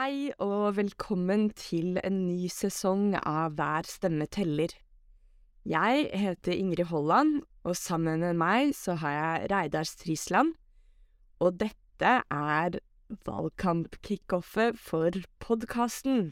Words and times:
Hei 0.00 0.30
og 0.40 0.78
velkommen 0.78 1.50
til 1.60 1.98
en 2.00 2.14
ny 2.24 2.46
sesong 2.48 3.18
av 3.18 3.58
Hver 3.58 3.84
stemme 3.84 4.24
teller. 4.32 4.72
Jeg 5.68 6.06
heter 6.16 6.54
Ingrid 6.54 6.88
Holland, 6.88 7.42
og 7.68 7.76
sammen 7.76 8.24
med 8.24 8.38
meg 8.40 8.72
så 8.78 8.94
har 9.02 9.12
jeg 9.12 9.50
Reidar 9.52 9.84
Strisland. 9.84 10.54
Og 11.44 11.60
dette 11.60 12.14
er 12.22 12.80
valgkamp-kickoffet 13.28 14.80
for 14.80 15.20
podkasten. 15.44 16.30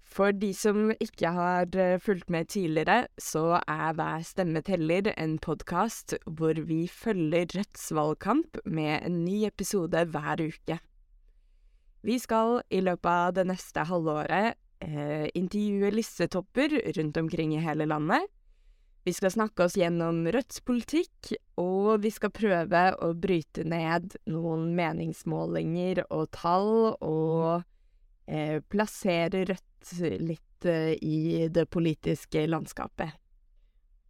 For 0.00 0.32
de 0.32 0.54
som 0.56 0.94
ikke 0.96 1.36
har 1.36 1.68
eh, 1.76 2.00
fulgt 2.00 2.32
med 2.32 2.48
tidligere, 2.56 3.02
så 3.20 3.60
er 3.68 3.92
Hver 4.00 4.24
stemme 4.24 4.64
teller 4.64 5.12
en 5.12 5.36
podkast 5.36 6.16
hvor 6.24 6.56
vi 6.72 6.86
følger 6.88 7.52
Rødts 7.52 7.90
valgkamp 7.92 8.64
med 8.64 9.02
en 9.02 9.26
ny 9.28 9.42
episode 9.44 10.08
hver 10.08 10.48
uke. 10.48 10.80
Vi 12.06 12.20
skal 12.22 12.60
i 12.70 12.78
løpet 12.86 13.10
av 13.10 13.32
det 13.34 13.44
neste 13.48 13.82
halvåret 13.88 14.54
eh, 14.84 15.26
intervjue 15.34 15.90
listetopper 15.90 16.76
rundt 16.94 17.16
omkring 17.18 17.56
i 17.56 17.62
hele 17.64 17.88
landet. 17.90 18.28
Vi 19.06 19.14
skal 19.14 19.32
snakke 19.34 19.66
oss 19.66 19.74
gjennom 19.78 20.24
Rødts 20.30 20.60
politikk, 20.66 21.32
og 21.58 22.04
vi 22.04 22.10
skal 22.14 22.30
prøve 22.34 22.84
å 23.02 23.10
bryte 23.14 23.66
ned 23.66 24.14
noen 24.30 24.68
meningsmålinger 24.78 26.04
og 26.06 26.30
tall, 26.34 26.94
og 27.02 27.66
eh, 28.30 28.62
plassere 28.70 29.42
Rødt 29.50 29.92
litt 30.22 30.66
eh, 30.66 30.94
i 31.02 31.46
det 31.50 31.66
politiske 31.70 32.46
landskapet. 32.50 33.14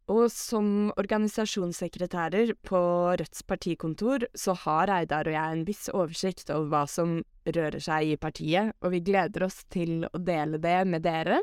Og 0.06 0.28
som 0.30 0.92
organisasjonssekretærer 0.94 2.52
på 2.62 2.78
Rødts 3.18 3.42
partikontor, 3.42 4.28
så 4.38 4.54
har 4.62 4.86
Reidar 4.86 5.26
og 5.26 5.34
jeg 5.34 5.56
en 5.56 5.64
viss 5.66 5.88
oversikt 5.90 6.52
over 6.54 6.70
hva 6.70 6.84
som 6.90 7.18
rører 7.46 7.82
seg 7.82 8.12
i 8.12 8.20
partiet, 8.20 8.70
og 8.82 8.94
vi 8.94 9.02
gleder 9.02 9.48
oss 9.48 9.64
til 9.72 10.06
å 10.06 10.22
dele 10.22 10.62
det 10.62 10.78
med 10.86 11.02
dere. 11.02 11.40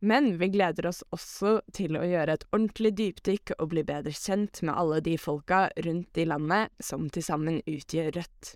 Men 0.00 0.32
vi 0.40 0.48
gleder 0.50 0.88
oss 0.90 1.04
også 1.14 1.60
til 1.76 1.98
å 2.00 2.06
gjøre 2.08 2.38
et 2.38 2.46
ordentlig 2.50 2.94
dypdykk 2.98 3.54
og 3.58 3.70
bli 3.74 3.86
bedre 3.86 4.16
kjent 4.16 4.64
med 4.64 4.74
alle 4.74 5.02
de 5.04 5.14
folka 5.20 5.68
rundt 5.86 6.18
i 6.18 6.26
landet 6.26 6.72
som 6.82 7.06
til 7.12 7.26
sammen 7.26 7.60
utgjør 7.68 8.16
Rødt. 8.16 8.54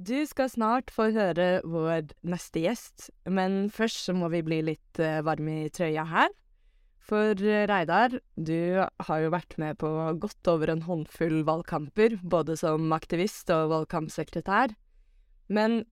Du 0.00 0.16
skal 0.24 0.48
snart 0.48 0.88
få 0.94 1.10
høre 1.12 1.60
vår 1.68 2.14
neste 2.24 2.62
gjest, 2.62 3.10
men 3.28 3.66
først 3.68 4.06
så 4.06 4.14
må 4.16 4.30
vi 4.32 4.40
bli 4.46 4.62
litt 4.70 5.00
varm 5.00 5.26
varme 5.28 5.56
i 5.66 5.72
trøya 5.76 6.06
her. 6.08 6.30
For 7.04 7.34
uh, 7.36 7.64
Reidar, 7.68 8.14
du 8.38 8.80
har 8.80 9.20
jo 9.20 9.32
vært 9.34 9.56
med 9.60 9.76
på 9.82 9.90
godt 10.22 10.50
over 10.52 10.72
en 10.72 10.84
håndfull 10.86 11.42
valgkamper, 11.44 12.16
både 12.22 12.56
som 12.60 12.92
aktivist 12.96 13.50
og 13.52 13.74
valgkampsekretær. 13.74 14.72
Men 15.52 15.82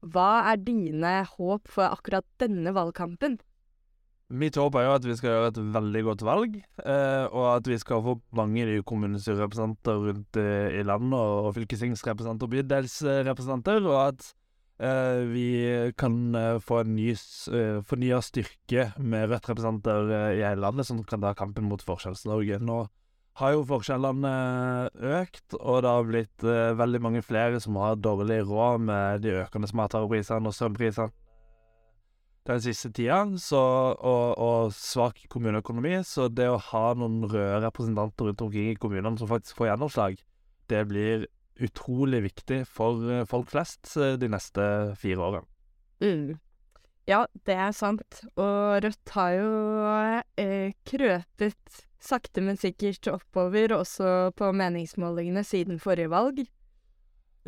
hva 0.00 0.46
er 0.52 0.62
dine 0.62 1.12
håp 1.26 1.68
for 1.68 1.90
akkurat 1.90 2.26
denne 2.40 2.72
valgkampen? 2.76 3.40
Mitt 4.28 4.58
håp 4.60 4.74
er 4.76 4.84
jo 4.84 4.90
at 4.92 5.06
vi 5.08 5.14
skal 5.16 5.30
gjøre 5.32 5.50
et 5.54 5.58
veldig 5.72 6.00
godt 6.04 6.22
valg, 6.28 6.56
eh, 6.84 7.26
og 7.32 7.46
at 7.54 7.68
vi 7.70 7.78
skal 7.80 8.02
få 8.04 8.18
mange 8.36 8.66
nye 8.68 8.82
kommunestyrerepresentanter 8.84 10.02
rundt 10.04 10.36
eh, 10.36 10.74
i 10.76 10.82
landet, 10.84 11.16
og 11.16 11.54
fylkestingsrepresentanter 11.56 12.44
og 12.44 12.52
bydelsrepresentanter, 12.52 13.86
og 13.88 13.96
at 14.02 14.26
eh, 14.84 15.22
vi 15.30 15.46
kan 15.96 16.18
eh, 16.36 16.58
få 16.60 16.82
en 16.82 16.92
ny 16.98 17.14
eh, 17.14 17.78
fornya 17.88 18.18
styrke 18.20 18.90
med 19.00 19.30
Rødt-representanter 19.32 20.12
eh, 20.12 20.34
i 20.36 20.44
hele 20.44 20.60
landet, 20.66 20.90
som 20.90 21.00
kan 21.08 21.24
ta 21.24 21.32
kampen 21.38 21.64
mot 21.70 21.80
Forskjells-Norge. 21.88 22.60
Nå 22.60 22.82
har 23.40 23.54
jo 23.54 23.64
forskjellene 23.70 24.34
økt, 25.22 25.56
og 25.56 25.86
det 25.86 25.94
har 25.94 26.04
blitt 26.04 26.44
veldig 26.82 27.00
mange 27.00 27.20
flere 27.22 27.60
som 27.62 27.78
har 27.78 27.96
dårlig 27.96 28.42
råd 28.44 28.82
med 28.82 29.22
de 29.22 29.36
økende 29.44 29.70
matvareprisene 29.78 30.50
og 30.50 30.56
strømprisene 30.56 31.14
den 32.56 32.64
siste 32.64 32.90
tida, 32.96 33.20
så, 33.42 33.60
og, 33.94 34.38
og, 34.40 34.72
svak 34.76 35.20
kommuneøkonomi. 35.32 35.98
Så 36.06 36.28
det 36.32 36.48
å 36.48 36.60
ha 36.70 36.84
noen 36.96 37.22
røde 37.28 37.62
representanter 37.66 38.30
rundt 38.30 38.44
omkring 38.46 38.72
i 38.72 38.78
kommunene 38.80 39.20
som 39.20 39.30
faktisk 39.30 39.60
får 39.60 39.72
gjennomslag, 39.72 40.20
det 40.68 40.82
blir 40.88 41.28
utrolig 41.58 42.22
viktig 42.28 42.62
for 42.70 43.02
eh, 43.10 43.24
folk 43.26 43.48
flest 43.50 43.96
eh, 43.98 44.14
de 44.20 44.28
neste 44.30 44.64
fire 45.00 45.24
årene. 45.26 45.48
Mm. 46.04 46.36
Ja, 47.08 47.24
det 47.48 47.56
er 47.56 47.72
sant. 47.74 48.20
Og 48.36 48.78
Rødt 48.84 49.14
har 49.16 49.34
jo 49.34 49.52
eh, 50.38 50.74
krøpet 50.86 51.78
sakte, 51.98 52.42
men 52.44 52.58
sikkert 52.60 53.08
oppover, 53.10 53.74
også 53.74 54.30
på 54.38 54.52
meningsmålingene, 54.54 55.42
siden 55.44 55.80
forrige 55.82 56.12
valg. 56.12 56.44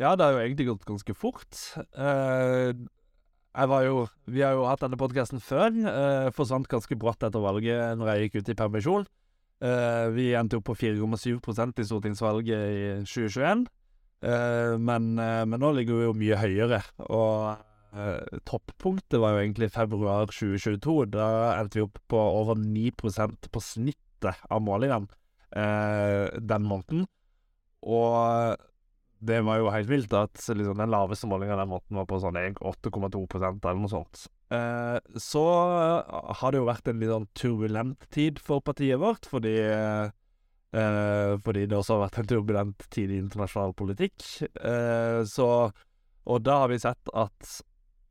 Ja, 0.01 0.15
det 0.17 0.25
har 0.25 0.35
jo 0.35 0.41
egentlig 0.41 0.67
gått 0.71 0.87
ganske 0.89 1.15
fort. 1.15 1.59
Eh, 1.93 2.73
jo 3.59 4.07
Vi 4.25 4.41
har 4.41 4.53
jo 4.53 4.65
hatt 4.65 4.81
denne 4.81 4.97
podkasten 4.97 5.39
før. 5.39 5.71
Eh, 5.71 6.31
forsvant 6.31 6.67
ganske 6.67 6.95
brått 6.95 7.23
etter 7.23 7.39
valget 7.39 7.97
når 7.97 8.07
jeg 8.07 8.29
gikk 8.29 8.41
ut 8.41 8.49
i 8.49 8.55
permisjon. 8.55 9.05
Eh, 9.61 10.09
vi 10.15 10.33
endte 10.33 10.57
opp 10.57 10.65
på 10.65 10.75
4,7% 10.75 11.79
i 11.79 11.83
stortingsvalget 11.85 12.61
i 12.71 13.03
2021. 13.05 13.67
Eh, 14.23 14.77
men, 14.77 15.15
men, 15.15 15.59
nå 15.59 15.71
ligger 15.73 15.99
vi 15.99 16.07
jo 16.07 16.13
mye 16.13 16.39
høyere. 16.39 16.81
Og 17.09 17.67
toppunktet 18.47 19.19
var 19.19 19.35
jo 19.35 19.43
egentlig 19.43 19.71
februar 19.71 20.29
2022. 20.31 21.11
Da 21.11 21.59
endte 21.59 21.81
vi 21.81 21.83
opp 21.83 21.99
på 22.07 22.17
over 22.17 22.55
9% 22.55 23.51
på 23.51 23.59
snittet 23.59 24.45
av 24.47 24.61
målingene 24.63 25.11
den 25.51 26.63
måneden. 26.63 27.03
Og 27.83 28.55
det 29.21 29.41
var 29.45 29.59
jo 29.61 29.69
helt 29.69 29.89
vilt 29.89 30.13
at 30.17 30.39
liksom, 30.49 30.79
den 30.79 30.89
laveste 30.89 31.29
målinga 31.29 31.59
den 31.59 31.69
måten 31.69 31.99
var 31.99 32.07
på 32.09 32.17
sånn 32.23 32.39
8,2% 32.57 33.67
eller 33.69 33.77
noe 33.77 33.91
sånt. 33.91 34.23
Eh, 34.51 34.97
så 35.21 35.43
uh, 35.45 36.31
har 36.41 36.51
det 36.51 36.59
jo 36.59 36.67
vært 36.67 36.89
en 36.89 36.99
litt 36.99 37.11
sånn 37.13 37.27
turbulent 37.37 38.07
tid 38.11 38.41
for 38.41 38.63
partiet 38.65 38.99
vårt, 39.01 39.29
fordi 39.29 39.55
eh, 39.61 40.09
Fordi 41.45 41.65
det 41.67 41.77
også 41.77 41.97
har 41.97 42.05
vært 42.07 42.19
en 42.21 42.29
turbulent 42.31 42.85
tid 42.95 43.11
i 43.11 43.19
internasjonal 43.19 43.73
politikk. 43.77 44.23
Eh, 44.55 45.21
så 45.27 45.47
Og 46.25 46.43
da 46.43 46.61
har 46.63 46.71
vi 46.71 46.81
sett 46.81 47.13
at 47.13 47.59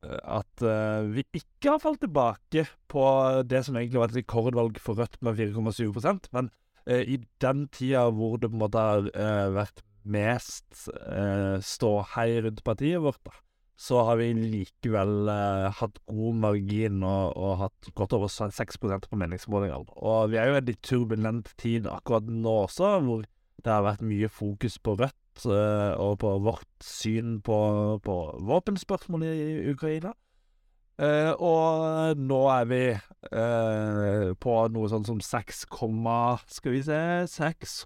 at 0.01 0.63
uh, 0.65 1.05
vi 1.13 1.21
ikke 1.37 1.75
har 1.75 1.77
falt 1.77 1.99
tilbake 2.01 2.63
på 2.89 3.03
det 3.45 3.59
som 3.67 3.75
egentlig 3.77 3.99
var 4.01 4.09
et 4.09 4.15
rekordvalg 4.17 4.79
for 4.81 4.97
Rødt 4.97 5.19
med 5.21 5.37
4,7% 5.37 6.25
men 6.33 6.49
uh, 6.89 7.03
i 7.05 7.19
den 7.37 7.67
tida 7.69 8.07
hvor 8.09 8.39
det 8.41 8.49
på 8.49 8.57
en 8.57 8.63
måte 8.63 8.81
har 8.81 9.05
vært 9.53 9.83
mest 10.03 10.87
eh, 10.91 11.57
ståhei 11.63 12.41
rundt 12.45 12.63
partiet 12.65 13.01
vårt, 13.03 13.21
da, 13.27 13.33
så 13.81 14.03
har 14.05 14.19
vi 14.19 14.29
likevel 14.37 15.29
eh, 15.33 15.67
hatt 15.79 15.97
god 16.09 16.41
margin 16.43 17.01
og, 17.01 17.33
og, 17.33 17.53
hatt 17.63 17.91
godt 17.97 18.13
over 18.17 18.29
6% 18.29 19.09
på 19.09 19.21
meningsmålingene. 19.21 19.97
Og 19.97 20.33
vi 20.33 20.37
er 20.37 20.49
jo 20.49 20.57
i 20.57 20.61
en 20.61 20.69
litt 20.69 20.83
turbulent 20.85 21.53
tid 21.61 21.89
akkurat 21.89 22.29
nå 22.29 22.57
også, 22.67 22.93
hvor 23.07 23.25
det 23.61 23.71
har 23.71 23.85
vært 23.85 24.05
mye 24.05 24.29
fokus 24.29 24.77
på 24.81 24.95
Rødt 24.99 25.45
eh, 25.49 25.93
og 25.97 26.19
på 26.21 26.35
vårt 26.45 26.85
syn 26.85 27.39
på, 27.45 27.57
på 28.05 28.17
våpenspørsmål 28.51 29.25
i, 29.25 29.33
i 29.33 29.73
Ukraina. 29.73 30.13
Eh, 31.01 31.31
og 31.41 32.19
nå 32.21 32.39
er 32.53 32.67
vi 32.69 32.83
eh, 32.93 34.27
på 34.37 34.57
noe 34.73 34.89
sånn 34.91 35.07
som 35.07 35.21
6, 35.25 35.63
skal 35.65 36.75
vi 36.75 36.83
se 36.85 37.01
6, 37.33 37.77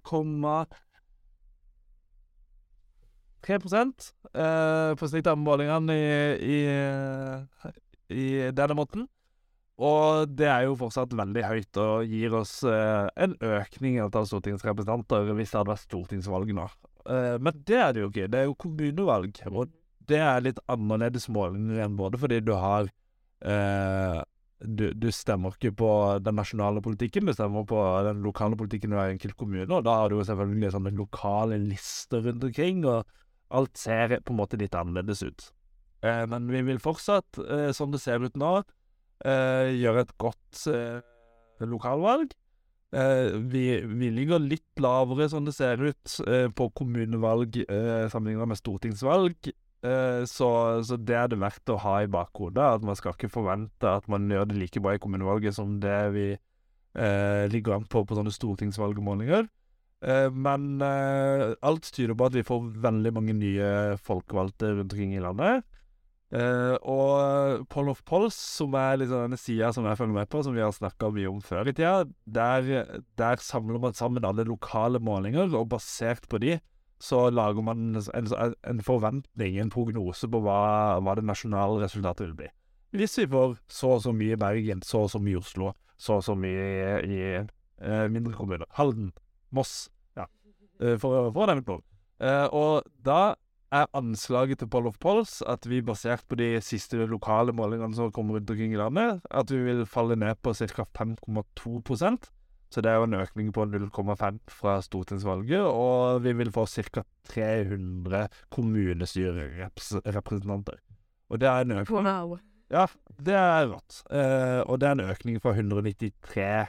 3 3.45 3.59
eh, 3.59 4.95
på 4.97 5.09
snitt 5.09 5.27
av 5.29 5.37
målingene 5.37 5.95
i, 5.95 6.55
i, 6.55 6.59
i, 8.09 8.25
denne 8.55 8.77
måten. 8.77 9.05
Og 9.75 10.31
det 10.31 10.47
er 10.47 10.65
jo 10.69 10.77
fortsatt 10.79 11.13
veldig 11.17 11.43
høyt 11.43 11.79
og 11.83 12.11
gir 12.11 12.35
oss 12.37 12.61
eh, 12.63 13.07
en 13.19 13.35
økning 13.43 13.97
i 13.97 14.03
antall 14.05 14.27
stortingsrepresentanter 14.29 15.33
hvis 15.35 15.51
det 15.51 15.59
hadde 15.59 15.73
vært 15.73 15.87
stortingsvalg 15.87 16.53
nå. 16.55 16.67
Eh, 17.11 17.35
men 17.43 17.65
det 17.67 17.81
er 17.81 17.91
det 17.95 18.05
jo 18.05 18.11
ikke. 18.11 18.29
Det 18.31 18.39
er 18.39 18.47
jo 18.47 18.61
kommunevalg. 18.65 19.41
Og 19.51 19.73
det 20.07 20.21
er 20.21 20.45
litt 20.45 20.61
annerledes 20.71 21.27
målinger 21.33 21.83
enn 21.85 21.99
både 21.99 22.21
fordi 22.21 22.39
du 22.45 22.53
har 22.55 22.87
eh, 23.43 24.21
du, 24.63 24.87
du, 24.95 25.09
stemmer 25.11 25.57
ikke 25.57 25.73
på 25.75 25.89
den 26.23 26.37
nasjonale 26.39 26.81
politikken, 26.81 27.27
du 27.27 27.35
stemmer 27.35 27.65
på 27.67 27.81
den 28.07 28.23
lokale 28.23 28.57
politikken 28.57 28.93
i 28.93 28.97
hver 28.97 29.11
enkelt 29.13 29.35
kommune. 29.37 29.67
Og 29.67 29.83
da 29.85 29.99
har 29.99 30.09
du 30.09 30.17
jo 30.17 30.25
selvfølgelig 30.27 30.71
sånne 30.77 30.95
lokale 30.95 31.59
lister 31.61 32.23
rundt 32.25 32.47
omkring. 32.47 32.85
og 32.87 33.03
Alt 33.55 33.79
ser 33.79 34.19
på 34.21 34.33
en 34.33 34.41
måte 34.41 34.59
litt 34.59 34.75
annerledes 34.75 35.23
ut. 35.23 35.49
Eh, 36.05 36.23
men 36.29 36.47
vi 36.51 36.61
vil 36.65 36.81
fortsatt, 36.81 37.39
eh, 37.41 37.71
som 37.75 37.91
det 37.93 38.01
ser 38.03 38.23
ut 38.23 38.37
nå, 38.39 38.57
eh, 39.25 39.73
gjøre 39.75 40.05
et 40.05 40.15
godt 40.21 40.65
eh, 40.71 40.99
lokalvalg. 41.65 42.33
Eh, 42.95 43.35
vi, 43.51 43.65
vi, 43.83 44.11
ligger 44.13 44.43
litt 44.43 44.81
lavere, 44.81 45.27
som 45.31 45.47
det 45.47 45.55
ser 45.57 45.81
ut, 45.81 46.17
eh, 46.27 46.47
på 46.49 46.69
kommunevalg 46.77 47.63
sammenlignet 48.11 48.53
med 48.53 48.61
stortingsvalg. 48.61 49.53
Så, 50.25 50.47
så, 50.81 50.95
det 50.97 51.13
er 51.13 51.27
det 51.29 51.37
verdt 51.37 51.69
å 51.69 51.75
ha 51.77 51.99
i 52.01 52.07
bakhodet. 52.09 52.57
At 52.57 52.85
man 52.87 52.97
skal 52.97 53.13
ikke 53.13 53.29
forvente 53.29 53.85
at 53.85 54.07
man 54.09 54.23
gjør 54.33 54.47
det 54.49 54.55
like 54.57 54.81
bra 54.81 54.95
i 54.97 55.01
kommunevalget 55.03 55.53
som 55.53 55.75
det 55.83 55.99
vi 56.15 56.23
ligger 57.53 57.75
an 57.75 57.85
på 57.85 58.01
på 58.01 58.17
sånne 58.17 58.33
stortingsvalgmålinger. 58.33 59.45
Eh, 60.03 60.27
men 60.31 60.81
eh, 60.83 61.53
alt 61.65 61.87
tyder 61.93 62.17
på 62.17 62.27
at 62.27 62.35
vi 62.35 62.43
får 62.45 62.67
veldig 62.83 63.13
mange 63.15 63.37
nye 63.37 63.95
folkevalgte 64.03 64.73
rundt 64.73 64.91
omkring 64.91 65.15
i 65.15 65.23
landet. 65.23 65.63
Eh, 66.35 66.75
og 66.81 67.65
Poll 67.71 67.89
of 67.93 68.01
Polls, 68.07 68.35
som 68.35 68.75
er 68.79 68.99
liksom 68.99 69.27
denne 69.27 69.39
sida 69.39 69.71
som 69.73 69.87
jeg 69.87 69.99
følger 69.99 70.17
med 70.17 70.29
på, 70.31 70.41
som 70.43 70.55
vi 70.55 70.63
har 70.63 70.73
snakka 70.75 71.13
mye 71.15 71.31
om 71.31 71.41
før 71.45 71.69
i 71.69 71.75
tida, 71.75 72.03
der, 72.25 72.97
der 73.17 73.43
samler 73.43 73.79
man 73.81 73.95
sammen 73.95 74.25
alle 74.25 74.47
lokale 74.47 74.99
målinger, 74.99 75.53
og 75.55 75.69
basert 75.75 76.27
på 76.29 76.41
de 76.43 76.57
så 77.05 77.25
lager 77.29 77.61
man 77.61 77.97
en, 77.99 78.29
en 78.63 78.81
forventning, 78.81 79.57
en 79.59 79.71
prognose 79.71 80.29
på 80.31 80.39
hva, 80.41 80.59
hva 81.03 81.15
det 81.17 81.25
nasjonale 81.27 81.83
resultatet 81.83 82.29
vil 82.29 82.37
bli. 82.39 82.47
Hvis 82.95 83.17
vi 83.19 83.27
får 83.27 83.57
så 83.67 83.97
og 83.97 84.05
så 84.05 84.13
mye 84.15 84.37
i 84.37 84.39
Bergen, 84.39 84.81
så 84.85 85.03
og 85.03 85.11
så 85.11 85.19
mye 85.19 85.35
i 85.35 85.41
Oslo, 85.41 85.73
så 85.99 86.21
og 86.21 86.23
så 86.23 86.37
mye 86.39 86.95
i, 87.03 87.19
i 87.35 87.97
mindre 88.13 88.33
kommuner. 88.37 88.63
Halden, 88.79 89.11
Moss, 89.55 89.73
ja, 90.17 90.25
eh, 90.81 90.97
for, 91.01 91.31
for 91.31 91.41
å 91.45 91.47
nevne 91.51 91.65
noe. 91.67 91.83
Eh, 92.23 92.47
og 92.55 92.85
da 93.03 93.35
er 93.75 93.89
anslaget 93.97 94.61
til 94.61 94.69
Poll 94.71 94.85
of 94.87 94.95
Polls 95.03 95.41
at 95.49 95.65
vi, 95.67 95.81
basert 95.83 96.23
på 96.29 96.35
de 96.39 96.61
siste 96.63 96.95
lokale 97.09 97.51
målingene 97.55 97.95
som 97.97 98.11
kommer 98.15 98.33
rundt 98.37 98.51
omkring 98.53 98.73
i 98.75 98.79
landet, 98.79 99.09
at 99.31 99.51
vi 99.51 99.59
vil 99.65 99.81
falle 99.89 100.15
ned 100.19 100.35
på 100.43 100.49
ca. 100.53 100.85
5,2% 100.95 102.29
Så 102.71 102.81
det 102.81 102.89
er 102.91 102.97
jo 102.99 103.07
en 103.07 103.21
økning 103.21 103.47
på 103.53 103.61
0,5 103.65 104.39
fra 104.51 104.81
stortingsvalget, 104.83 105.61
og 105.61 106.23
vi 106.23 106.33
vil 106.33 106.51
få 106.51 106.65
ca. 106.65 107.03
300 107.29 108.27
kommunestyrerepresentanter. 108.51 110.77
Og 111.29 111.39
det 111.41 111.47
er 111.49 111.59
en 111.61 111.71
økning 111.79 112.05
Wow. 112.05 112.37
Ja, 112.71 112.85
det 113.21 113.35
er 113.37 113.67
rått. 113.69 114.03
Eh, 114.09 114.61
og 114.65 114.79
det 114.81 114.87
er 114.87 114.91
en 114.97 115.09
økning 115.11 115.41
fra 115.41 115.51
193 115.53 116.67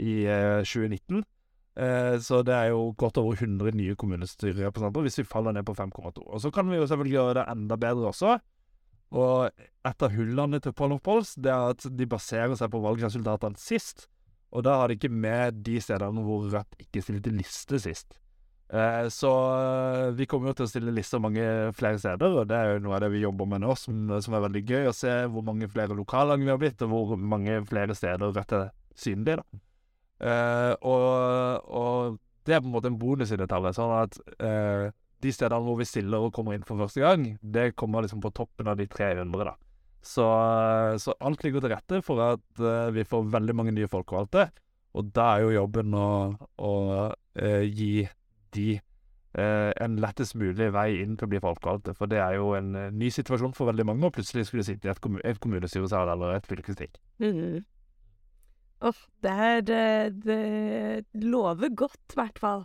i 0.00 0.24
eh, 0.24 0.64
2019. 0.64 1.24
Eh, 1.74 2.16
så 2.22 2.42
det 2.46 2.54
er 2.54 2.70
jo 2.70 2.92
godt 2.98 3.18
over 3.18 3.34
100 3.34 3.74
nye 3.74 3.96
kommunestyrerepresentanter 3.98 5.06
hvis 5.06 5.18
vi 5.22 5.26
faller 5.26 5.56
ned 5.56 5.66
på 5.66 5.74
5,2. 5.74 6.22
Og 6.22 6.42
så 6.42 6.52
kan 6.54 6.68
vi 6.70 6.78
jo 6.78 6.86
selvfølgelig 6.86 7.16
gjøre 7.16 7.38
det 7.40 7.46
enda 7.50 7.78
bedre 7.80 8.10
også. 8.12 8.38
Og 9.14 9.62
et 9.86 10.02
av 10.02 10.14
hullene 10.14 10.60
til 10.62 10.74
Pollen 10.74 11.02
Polls 11.02 11.34
det 11.38 11.52
er 11.52 11.74
at 11.74 11.86
de 11.86 12.06
baserer 12.10 12.54
seg 12.58 12.70
på 12.72 12.82
valgresultatene 12.82 13.58
sist. 13.60 14.08
Og 14.54 14.62
da 14.66 14.78
har 14.78 14.88
de 14.88 14.98
ikke 14.98 15.10
med 15.10 15.64
de 15.66 15.80
stedene 15.82 16.22
hvor 16.22 16.46
Rødt 16.52 16.78
ikke 16.78 17.02
stilte 17.02 17.34
liste 17.34 17.80
sist. 17.82 18.20
Eh, 18.74 19.08
så 19.12 19.32
eh, 19.58 20.14
vi 20.16 20.26
kommer 20.30 20.50
jo 20.50 20.58
til 20.60 20.66
å 20.68 20.70
stille 20.70 20.94
lister 20.94 21.22
mange 21.22 21.44
flere 21.76 21.98
steder, 22.00 22.38
og 22.40 22.48
det 22.48 22.56
er 22.56 22.72
jo 22.72 22.84
noe 22.86 22.96
av 22.96 23.04
det 23.04 23.10
vi 23.12 23.22
jobber 23.22 23.50
med 23.50 23.62
nå, 23.62 23.74
som, 23.78 24.14
som 24.24 24.38
er 24.38 24.46
veldig 24.46 24.64
gøy. 24.64 24.88
Å 24.90 24.96
se 24.96 25.12
hvor 25.30 25.44
mange 25.46 25.68
flere 25.70 25.98
lokallag 25.98 26.42
vi 26.42 26.54
har 26.54 26.62
blitt, 26.62 26.86
og 26.86 26.94
hvor 26.94 27.18
mange 27.18 27.60
flere 27.68 27.98
steder 27.98 28.30
Rødt 28.30 28.56
er 28.56 28.70
synlig. 28.94 29.40
da. 29.42 29.64
Eh, 30.20 30.72
og, 30.86 31.64
og 31.66 32.18
det 32.46 32.56
er 32.56 32.62
på 32.62 32.70
en 32.70 32.76
måte 32.76 32.90
en 32.92 33.00
bonus 33.00 33.32
i 33.34 33.38
det. 33.40 33.48
Sånn 33.50 33.94
at 33.96 34.18
eh, 34.38 34.88
de 35.24 35.32
stedene 35.32 35.64
hvor 35.64 35.78
vi 35.80 35.88
stiller 35.88 36.26
og 36.26 36.34
kommer 36.36 36.56
inn 36.56 36.66
for 36.66 36.80
første 36.80 37.02
gang, 37.04 37.28
det 37.40 37.72
kommer 37.80 38.04
liksom 38.04 38.22
på 38.24 38.32
toppen 38.36 38.70
av 38.70 38.78
de 38.80 38.88
300, 38.90 39.44
da. 39.50 39.56
Så, 40.04 40.24
så 41.00 41.14
alt 41.24 41.44
ligger 41.46 41.64
til 41.64 41.72
rette 41.72 42.02
for 42.04 42.20
at 42.20 42.60
eh, 42.60 42.90
vi 42.92 43.06
får 43.08 43.30
veldig 43.32 43.56
mange 43.56 43.76
nye 43.76 43.90
folkevalgte. 43.90 44.50
Og 44.94 45.08
da 45.16 45.34
er 45.34 45.46
jo 45.46 45.54
jobben 45.56 45.94
å, 45.98 46.08
å 46.62 46.74
gi 47.66 47.94
de 48.54 48.74
Uh, 49.34 49.72
en 49.82 49.96
lettest 49.98 50.36
mulig 50.38 50.68
vei 50.70 51.00
inn 51.02 51.16
til 51.18 51.26
å 51.26 51.30
bli 51.32 51.40
folkevalgte. 51.42 51.90
For 51.98 52.06
det 52.06 52.20
er 52.22 52.36
jo 52.36 52.52
en 52.54 52.68
ny 52.94 53.08
situasjon 53.10 53.56
for 53.56 53.66
veldig 53.66 53.86
mange 53.88 54.06
å 54.06 54.14
plutselig 54.14 54.44
skulle 54.46 54.62
sitte 54.62 54.86
i 54.86 54.92
et, 54.92 55.00
kommun 55.02 55.24
et 55.26 55.40
kommunestyresal 55.42 56.12
eller 56.12 56.36
et 56.36 56.46
fylkesting. 56.46 56.92
Mm. 57.18 57.64
Åh, 58.80 59.00
det 59.22 59.30
er 59.30 59.60
det, 59.62 59.84
Det 60.24 61.24
lover 61.24 61.68
godt, 61.68 62.02
i 62.12 62.18
hvert 62.20 62.38
fall, 62.38 62.64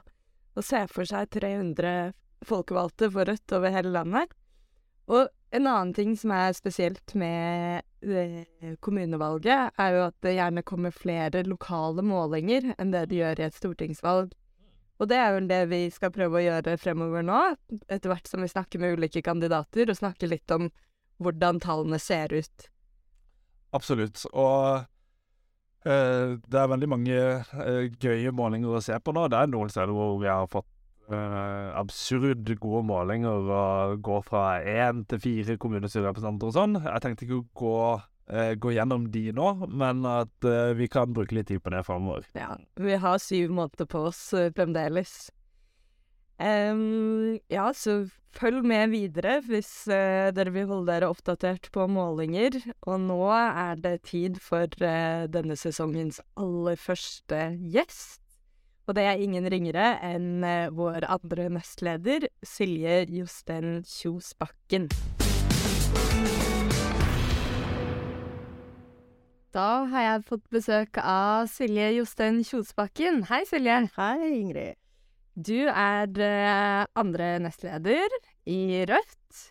å 0.56 0.64
se 0.66 0.86
for 0.92 1.08
seg 1.08 1.30
300 1.36 2.14
folkevalgte 2.46 3.10
for 3.12 3.30
Rødt 3.30 3.56
over 3.56 3.74
hele 3.74 3.94
landet. 3.94 4.34
Og 5.10 5.28
en 5.52 5.66
annen 5.66 5.94
ting 5.98 6.14
som 6.18 6.32
er 6.36 6.54
spesielt 6.54 7.16
med 7.18 7.82
eh, 8.06 8.76
kommunevalget, 8.86 9.74
er 9.82 9.96
jo 9.96 10.04
at 10.06 10.18
det 10.26 10.36
gjerne 10.36 10.66
kommer 10.66 10.94
flere 10.94 11.42
lokale 11.48 12.06
målinger 12.06 12.74
enn 12.78 12.94
det 12.94 13.08
det 13.10 13.22
gjør 13.24 13.42
i 13.42 13.48
et 13.48 13.58
stortingsvalg. 13.58 14.36
Og 15.00 15.08
det 15.10 15.18
er 15.18 15.34
vel 15.34 15.48
det 15.50 15.62
vi 15.72 15.82
skal 15.96 16.12
prøve 16.14 16.38
å 16.38 16.44
gjøre 16.44 16.76
fremover 16.78 17.24
nå, 17.26 17.40
etter 17.88 18.12
hvert 18.12 18.28
som 18.30 18.44
vi 18.44 18.52
snakker 18.52 18.82
med 18.84 19.00
ulike 19.00 19.24
kandidater, 19.26 19.90
og 19.90 19.98
snakker 19.98 20.30
litt 20.30 20.52
om 20.52 20.68
hvordan 21.24 21.62
tallene 21.64 22.00
ser 22.04 22.34
ut. 22.36 22.68
Absolutt. 23.76 24.22
Og 24.34 24.76
eh, 24.76 24.88
det 25.84 26.60
er 26.60 26.72
veldig 26.74 26.90
mange 26.92 27.16
eh, 27.16 27.86
gøye 28.02 28.34
målinger 28.36 28.76
å 28.76 28.84
se 28.84 28.98
på 29.00 29.14
nå. 29.16 29.30
Det 29.32 29.40
er 29.40 29.52
noen 29.52 29.72
steder 29.72 29.94
hvor 29.96 30.18
vi 30.20 30.28
har 30.28 30.50
fått 30.52 30.68
eh, 31.12 31.70
absurd 31.80 32.52
gode 32.60 32.84
målinger 32.90 33.50
og 33.56 34.00
går 34.06 34.24
fra 34.28 34.46
én 34.60 35.04
til 35.10 35.22
fire 35.24 35.58
kommunestyrerepresentanter 35.62 36.52
og 36.52 36.58
sånn. 36.58 36.78
Jeg 36.84 37.06
tenkte 37.06 37.28
ikke 37.28 37.40
å 37.40 37.48
gå, 37.64 37.80
eh, 38.34 38.54
gå 38.62 38.76
gjennom 38.76 39.10
de 39.14 39.26
nå, 39.36 39.50
men 39.68 40.06
at 40.10 40.48
eh, 40.48 40.76
vi 40.80 40.90
kan 40.92 41.14
bruke 41.16 41.38
litt 41.38 41.50
tid 41.52 41.64
på 41.64 41.74
det 41.74 41.86
framover. 41.88 42.28
Ja, 42.38 42.56
vi 42.80 43.00
har 43.00 43.22
syv 43.24 43.54
måneder 43.56 43.90
på 43.90 44.08
oss 44.12 44.22
eh, 44.34 44.52
fremdeles. 44.56 45.30
Em, 46.40 47.36
ja, 47.52 47.68
så 47.76 48.06
følg 48.32 48.64
med 48.64 48.94
videre 48.94 49.40
hvis 49.44 49.70
uh, 49.92 50.30
dere 50.32 50.54
vil 50.56 50.70
holde 50.70 50.88
dere 50.88 51.10
oppdatert 51.12 51.68
på 51.76 51.84
målinger. 51.92 52.56
Og 52.88 53.02
nå 53.04 53.20
er 53.36 53.80
det 53.84 53.98
tid 54.08 54.40
for 54.44 54.72
uh, 54.80 55.28
denne 55.32 55.60
sesongens 55.60 56.22
aller 56.40 56.80
første 56.80 57.42
gjest. 57.60 58.24
Og 58.88 58.96
det 58.98 59.04
er 59.06 59.22
ingen 59.22 59.46
ringere 59.52 59.98
enn 60.06 60.40
uh, 60.42 60.72
vår 60.74 61.10
andre 61.12 61.50
nestleder, 61.60 62.30
Silje 62.42 63.04
Jostein 63.20 63.84
Kjos 63.84 64.32
Bakken. 64.40 64.88
Da 69.50 69.70
har 69.92 70.04
jeg 70.06 70.28
fått 70.30 70.44
besøk 70.54 71.00
av 71.02 71.48
Silje 71.50 71.90
Jostein 71.98 72.44
Kjosbakken. 72.46 73.26
Hei, 73.32 73.42
Silje. 73.50 73.82
Hei, 73.98 74.30
Ingrid. 74.38 74.78
Du 75.36 75.68
er 75.68 76.08
eh, 76.20 76.86
andre 77.00 77.40
nestleder 77.44 78.14
i 78.50 78.86
Rødt. 78.90 79.46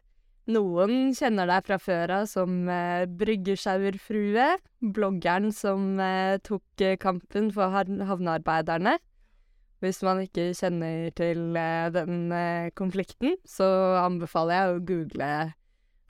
Noen 0.48 1.12
kjenner 1.16 1.48
deg 1.50 1.66
fra 1.66 1.76
før 1.80 2.14
av 2.22 2.28
som 2.30 2.68
eh, 2.72 3.04
bloggeren 4.80 5.52
som 5.52 6.00
eh, 6.00 6.38
tok 6.40 6.84
eh, 6.84 6.96
kampen 7.00 7.50
for 7.52 7.72
havnearbeiderne. 7.74 8.96
Hvis 9.84 10.00
man 10.02 10.24
ikke 10.24 10.50
kjenner 10.58 11.12
til 11.16 11.56
eh, 11.56 11.92
den 11.94 12.32
konflikten, 12.76 13.36
så 13.46 13.68
anbefaler 14.02 14.56
jeg 14.56 14.72
å 14.72 14.84
google 14.88 15.32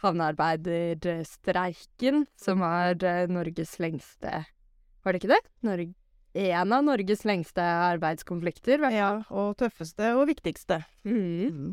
havnearbeiderstreiken, 0.02 2.26
som 2.38 2.62
eh, 3.02 3.26
Norges 3.30 3.78
lengste 3.82 4.44
Var 5.02 5.12
det 5.12 5.18
ikke 5.22 5.34
det? 5.34 5.42
Norge, 5.66 5.94
en 6.34 6.72
av 6.74 6.84
Norges 6.84 7.24
lengste 7.28 7.62
arbeidskonflikter. 7.62 8.84
Ja, 8.92 9.12
og 9.30 9.56
tøffeste 9.60 10.12
og 10.18 10.28
viktigste. 10.30 10.82
Mm. 11.08 11.48
Mm. 11.48 11.70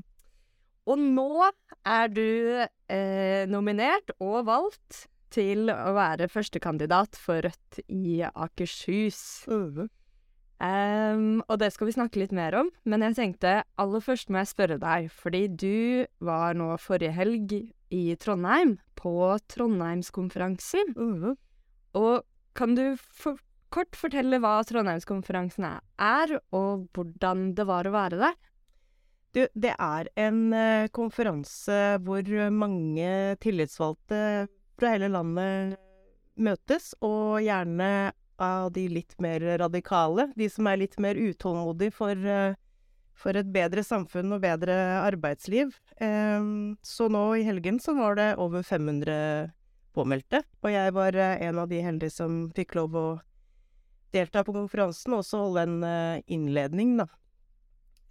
Og 0.85 1.01
nå 1.01 1.49
er 1.89 2.09
du 2.13 2.27
eh, 2.61 3.43
nominert 3.49 4.13
og 4.21 4.45
valgt 4.47 5.05
til 5.33 5.69
å 5.73 5.91
være 5.95 6.29
førstekandidat 6.31 7.17
for 7.19 7.43
Rødt 7.45 7.81
i 7.89 8.21
Akershus. 8.29 9.19
Mm. 9.49 9.87
Um, 10.55 11.41
og 11.51 11.59
det 11.59 11.73
skal 11.75 11.89
vi 11.89 11.95
snakke 11.97 12.21
litt 12.21 12.31
mer 12.35 12.55
om, 12.55 12.69
men 12.87 13.03
jeg 13.03 13.17
tenkte 13.17 13.57
aller 13.81 14.03
først 14.03 14.29
må 14.31 14.39
jeg 14.39 14.53
spørre 14.53 14.77
deg, 14.79 15.09
fordi 15.11 15.41
du 15.51 16.05
var 16.23 16.55
nå 16.55 16.69
forrige 16.79 17.11
helg 17.17 17.57
i 17.91 18.03
Trondheim, 18.21 18.77
på 18.95 19.35
Trondheimskonferansen. 19.51 20.95
Og 21.99 22.23
kan 22.55 22.77
du 22.77 22.95
for 22.95 23.41
kort 23.75 23.97
fortelle 23.99 24.39
hva 24.39 24.57
Trondheimskonferansen 24.67 25.67
er, 25.67 26.35
og 26.55 26.85
hvordan 26.95 27.49
det 27.57 27.65
var 27.67 27.87
å 27.87 27.95
være 27.95 28.21
der? 28.21 28.37
Det 29.35 29.73
er 29.73 30.07
en 30.15 30.43
eh, 30.55 30.87
konferanse 30.95 31.79
hvor 32.05 32.29
mange 32.55 33.09
tillitsvalgte 33.43 34.19
fra 34.79 34.93
hele 34.93 35.09
landet 35.11 35.75
møtes, 36.39 36.93
og 37.03 37.41
gjerne 37.43 38.13
av 38.39 38.71
de 38.75 38.85
litt 38.91 39.15
mer 39.23 39.43
radikale. 39.59 40.29
De 40.39 40.47
som 40.51 40.67
er 40.67 40.79
litt 40.79 40.95
mer 41.03 41.19
utålmodige 41.19 41.95
for, 41.95 42.15
eh, 42.15 42.55
for 43.15 43.35
et 43.35 43.51
bedre 43.51 43.83
samfunn 43.83 44.35
og 44.35 44.43
bedre 44.43 44.75
arbeidsliv. 45.03 45.75
Em, 45.99 46.77
så 46.83 47.07
nå 47.11 47.27
i 47.35 47.45
helgen 47.47 47.79
så 47.79 47.95
var 47.95 48.15
det 48.19 48.31
over 48.39 48.63
500 48.63 49.51
påmeldte, 49.95 50.43
og 50.63 50.71
jeg 50.71 50.95
var 50.95 51.15
eh, 51.15 51.47
en 51.47 51.59
av 51.59 51.71
de 51.71 51.79
heldige 51.83 52.11
som 52.11 52.45
fikk 52.55 52.75
lov 52.79 52.99
å 52.99 53.07
delta 54.15 54.43
på 54.47 54.55
konferansen, 54.55 55.13
og 55.13 55.21
også 55.23 55.43
holde 55.43 55.67
en 55.67 55.77
eh, 55.85 56.23
innledning, 56.31 56.95
da. 57.03 57.09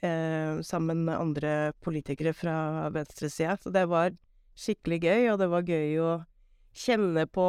Eh, 0.05 0.61
sammen 0.61 1.05
med 1.07 1.17
andre 1.17 1.73
politikere 1.81 2.35
fra 2.37 2.91
venstresida. 2.93 3.57
Så 3.57 3.73
det 3.73 3.87
var 3.89 4.13
skikkelig 4.59 5.01
gøy, 5.01 5.29
og 5.33 5.41
det 5.41 5.49
var 5.53 5.69
gøy 5.69 5.99
å 6.05 6.13
kjenne 6.77 7.25
på 7.31 7.47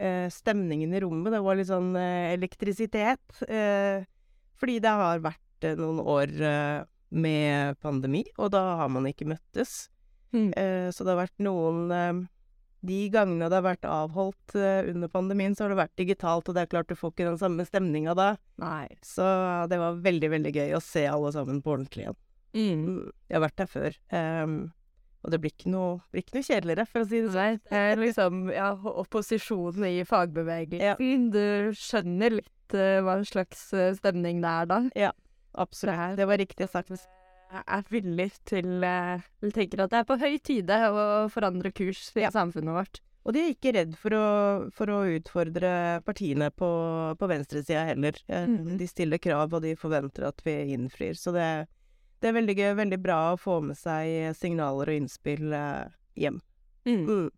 eh, 0.00 0.26
stemningen 0.32 0.94
i 0.96 1.02
rommet. 1.04 1.32
Det 1.36 1.42
var 1.44 1.58
litt 1.58 1.70
sånn 1.70 1.92
eh, 1.98 2.32
elektrisitet. 2.34 3.44
Fordi 4.58 4.80
det 4.82 4.94
har 5.02 5.22
vært 5.22 5.68
noen 5.78 6.00
år 6.02 6.32
med 7.14 7.78
pandemi, 7.82 8.24
og 8.38 8.50
da 8.54 8.62
har 8.80 8.90
man 8.90 9.06
ikke 9.06 9.28
møttes. 9.30 9.86
Mm. 10.34 10.50
Så 10.90 11.06
det 11.06 11.12
har 11.12 11.20
vært 11.20 11.42
noen 11.46 12.26
De 12.88 13.02
gangene 13.12 13.50
det 13.50 13.58
har 13.58 13.66
vært 13.66 13.88
avholdt 13.88 14.56
eh, 14.58 14.88
under 14.90 15.10
pandemien, 15.12 15.54
så 15.56 15.66
har 15.66 15.74
det 15.74 15.82
vært 15.82 16.00
digitalt, 16.00 16.48
og 16.48 16.56
det 16.56 16.64
er 16.64 16.72
klart 16.72 16.88
du 16.90 16.96
får 16.98 17.12
ikke 17.14 17.28
den 17.28 17.38
samme 17.40 17.66
stemninga 17.68 18.16
da. 18.18 18.30
Nei. 18.62 18.88
Så 19.04 19.26
det 19.70 19.78
var 19.80 20.00
veldig, 20.04 20.32
veldig 20.38 20.54
gøy 20.56 20.74
å 20.78 20.82
se 20.84 21.04
alle 21.10 21.32
sammen 21.36 21.62
på 21.64 21.76
ordentlig 21.76 22.06
igjen. 22.06 22.18
Mm. 22.56 22.90
Jeg 23.28 23.36
har 23.36 23.44
vært 23.44 23.60
der 23.60 23.70
før. 23.70 24.02
Um, 24.08 24.58
og 25.26 25.32
det 25.34 25.40
blir 25.42 25.52
ikke 25.52 25.72
noe, 25.72 25.94
blir 26.12 26.24
ikke 26.24 26.38
noe 26.38 26.46
kjedeligere, 26.46 26.88
for 26.88 27.04
å 27.04 27.08
si 27.10 27.20
det 27.20 27.32
sånn. 27.34 27.56
Nei, 27.58 27.62
det 27.68 27.86
er 27.92 28.00
liksom 28.06 28.44
ja, 28.54 28.72
opposisjonen 29.04 29.88
i 29.90 29.96
fagbevegelsen. 30.08 31.30
Du 31.34 31.76
skjønner 31.76 32.38
litt 32.40 32.78
uh, 32.78 33.00
hva 33.04 33.20
slags 33.28 33.68
eh, 33.76 33.94
stemning 33.98 34.40
det 34.44 34.54
er 34.62 34.70
da. 34.70 34.84
Ja, 35.08 35.14
Absolutt. 35.58 36.16
Det 36.16 36.26
var 36.26 36.38
riktig 36.38 36.68
sagt. 36.70 36.90
Er 37.48 37.84
villig 37.88 38.30
til 38.44 38.66
Eller 38.82 39.22
Jeg 39.42 39.52
tenker 39.56 39.80
at 39.84 39.90
det 39.92 40.00
er 40.02 40.08
på 40.08 40.18
høy 40.20 40.34
tide 40.44 40.76
å 40.92 41.04
forandre 41.32 41.70
kurs 41.72 42.10
i 42.16 42.26
samfunnet 42.30 42.74
vårt. 42.76 43.00
Og 43.28 43.34
de 43.34 43.40
er 43.42 43.50
ikke 43.52 43.72
redd 43.76 43.96
for 44.00 44.14
å, 44.16 44.26
for 44.72 44.88
å 44.92 44.98
utfordre 45.16 45.70
partiene 46.06 46.48
på, 46.54 46.68
på 47.18 47.28
venstresida 47.28 47.82
heller. 47.90 48.16
Eh, 48.28 48.46
Mhm. 48.46 48.76
De 48.80 48.86
stiller 48.88 49.18
krav, 49.20 49.52
og 49.52 49.62
de 49.62 49.74
forventer 49.76 50.24
at 50.28 50.40
vi 50.44 50.54
innfrir. 50.76 51.12
Så 51.18 51.32
det, 51.32 51.66
det 52.22 52.28
er 52.30 52.36
veldig 52.38 52.56
gøy, 52.56 52.70
veldig 52.78 53.00
bra 53.02 53.18
å 53.34 53.40
få 53.40 53.58
med 53.62 53.76
seg 53.76 54.32
signaler 54.38 54.88
og 54.88 55.00
innspill 55.02 55.52
eh, 55.52 55.90
hjem. 56.16 56.40
Mm. 56.88 57.30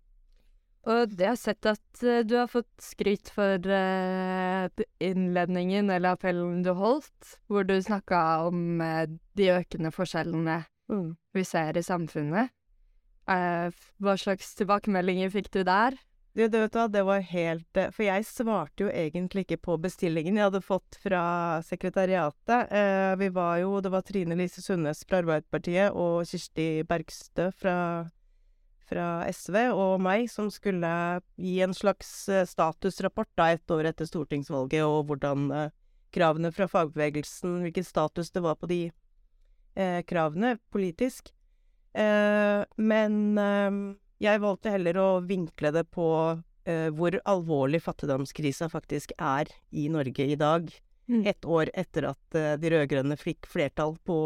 Og 0.89 1.13
jeg 1.13 1.29
har 1.29 1.37
sett 1.37 1.67
at 1.69 2.03
eh, 2.07 2.23
du 2.25 2.39
har 2.39 2.49
fått 2.49 2.71
skryt 2.81 3.29
for 3.35 3.61
eh, 3.69 4.85
innledningen 5.05 5.91
eller 5.93 6.17
appellen 6.17 6.63
du 6.65 6.73
holdt, 6.77 7.35
hvor 7.53 7.67
du 7.69 7.75
snakka 7.85 8.47
om 8.49 8.81
eh, 8.81 9.05
de 9.37 9.51
økende 9.61 9.93
forskjellene 9.95 10.63
Mm. 10.91 11.15
vi 11.31 11.45
ser 11.47 11.77
i 11.79 11.83
samfunnet. 11.87 12.51
Hva 13.31 14.15
slags 14.19 14.57
tilbakemeldinger 14.59 15.31
fikk 15.31 15.53
du 15.55 15.61
der? 15.63 15.95
Du, 16.35 16.49
du 16.51 16.57
vet 16.59 16.75
hva, 16.75 16.89
det 16.91 17.05
var 17.07 17.23
helt 17.31 17.79
For 17.95 18.03
jeg 18.03 18.27
svarte 18.27 18.85
jo 18.85 18.89
egentlig 18.91 19.45
ikke 19.45 19.61
på 19.69 19.77
bestillingen 19.83 20.35
jeg 20.35 20.49
hadde 20.49 20.63
fått 20.67 20.99
fra 20.99 21.23
sekretariatet. 21.63 22.75
Vi 23.23 23.29
var 23.35 23.61
jo 23.63 23.79
Det 23.87 23.93
var 23.95 24.03
Trine 24.03 24.35
Lise 24.35 24.65
Sundnes 24.67 25.05
fra 25.07 25.23
Arbeiderpartiet 25.23 25.95
og 25.95 26.27
Kirsti 26.27 26.83
Bergstø 26.91 27.53
fra, 27.55 27.77
fra 28.91 29.09
SV 29.31 29.57
og 29.71 30.01
meg 30.03 30.27
som 30.31 30.51
skulle 30.53 30.91
gi 31.39 31.61
en 31.65 31.75
slags 31.77 32.11
eh, 32.29 32.47
statusrapport 32.49 33.31
da 33.39 33.53
ett 33.55 33.71
år 33.71 33.93
etter 33.93 34.09
stortingsvalget, 34.09 34.83
og 34.85 35.07
hvordan 35.11 35.47
eh, 35.55 35.73
kravene 36.15 36.51
fra 36.55 36.67
fagbevegelsen 36.71 37.61
Hvilken 37.65 37.87
status 37.87 38.33
det 38.35 38.43
var 38.45 38.59
på 38.59 38.69
de 38.71 38.83
eh, 39.79 40.03
kravene 40.09 40.57
politisk. 40.75 41.33
Eh, 41.95 42.67
men 42.77 43.17
eh, 43.39 43.81
jeg 44.23 44.43
valgte 44.43 44.75
heller 44.75 45.01
å 45.01 45.11
vinkle 45.25 45.75
det 45.75 45.89
på 45.95 46.13
hvor 46.71 47.15
alvorlig 47.27 47.81
fattigdomskrisa 47.83 48.67
faktisk 48.71 49.15
er 49.17 49.49
i 49.75 49.87
Norge 49.91 50.23
i 50.23 50.37
dag. 50.39 50.69
Mm. 51.09 51.25
Ett 51.27 51.47
år 51.49 51.71
etter 51.75 52.05
at 52.13 52.37
de 52.61 52.71
rød-grønne 52.71 53.17
fikk 53.19 53.49
flertall 53.51 53.97
på, 54.07 54.19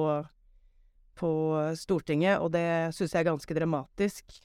på 1.19 1.31
Stortinget, 1.79 2.41
og 2.43 2.53
det 2.55 2.95
syns 2.97 3.15
jeg 3.15 3.25
er 3.25 3.31
ganske 3.31 3.57
dramatisk. 3.57 4.37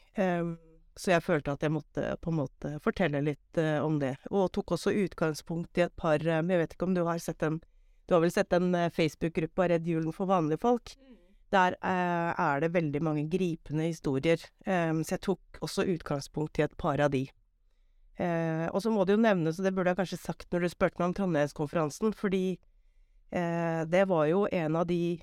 Så 1.00 1.14
jeg 1.14 1.24
følte 1.24 1.54
at 1.56 1.62
jeg 1.64 1.72
måtte 1.72 2.04
på 2.20 2.32
en 2.32 2.40
måte 2.42 2.74
fortelle 2.84 3.22
litt 3.24 3.60
eh, 3.60 3.78
om 3.80 4.02
det. 4.02 4.18
Og 4.34 4.50
tok 4.52 4.76
også 4.76 4.92
utgangspunkt 5.06 5.80
i 5.80 5.86
et 5.86 5.96
par 6.00 6.20
eh, 6.20 6.42
jeg 6.42 6.60
vet 6.64 6.76
ikke 6.76 6.90
om 6.90 6.98
du 6.98 7.06
har 7.08 7.22
sett 7.24 7.46
en 7.48 7.62
Du 8.10 8.16
har 8.16 8.24
vel 8.24 8.34
sett 8.34 8.52
en 8.58 8.74
eh, 8.76 8.92
Facebook-gruppe 8.92 9.70
Redd 9.70 9.88
julen 9.88 10.12
for 10.16 10.28
vanlige 10.28 10.60
folk? 10.66 10.92
Der 11.56 11.78
eh, 11.80 12.32
er 12.34 12.60
det 12.60 12.74
veldig 12.74 13.02
mange 13.06 13.24
gripende 13.32 13.88
historier, 13.88 14.42
så 14.66 15.16
jeg 15.16 15.22
tok 15.26 15.58
også 15.66 15.88
utgangspunkt 15.96 16.60
i 16.60 16.66
et 16.68 16.76
par 16.78 17.02
av 17.02 17.10
de. 17.10 17.24
Eh, 18.22 18.68
og 18.70 18.84
så 18.84 18.92
må 18.94 19.06
det 19.08 19.16
jo 19.16 19.24
nevnes, 19.24 19.58
og 19.58 19.66
det 19.66 19.72
burde 19.74 19.90
jeg 19.90 19.98
kanskje 19.98 20.20
sagt 20.22 20.52
når 20.54 20.68
du 20.68 20.70
spurte 20.70 21.02
meg 21.02 21.08
om 21.08 21.16
Trondheimskonferansen, 21.18 22.14
fordi 22.14 22.44
eh, 23.34 23.82
det 23.90 24.04
var 24.12 24.28
jo 24.30 24.44
en 24.46 24.78
av 24.78 24.86
de 24.92 25.18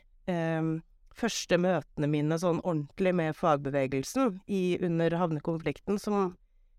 første 1.16 1.56
møtene 1.58 2.08
mine 2.12 2.36
sånn 2.38 2.60
ordentlig 2.62 3.14
med 3.16 3.36
fagbevegelsen 3.36 4.40
i, 4.48 4.78
under 4.84 5.16
havnekonflikten, 5.16 5.98
som 5.98 6.36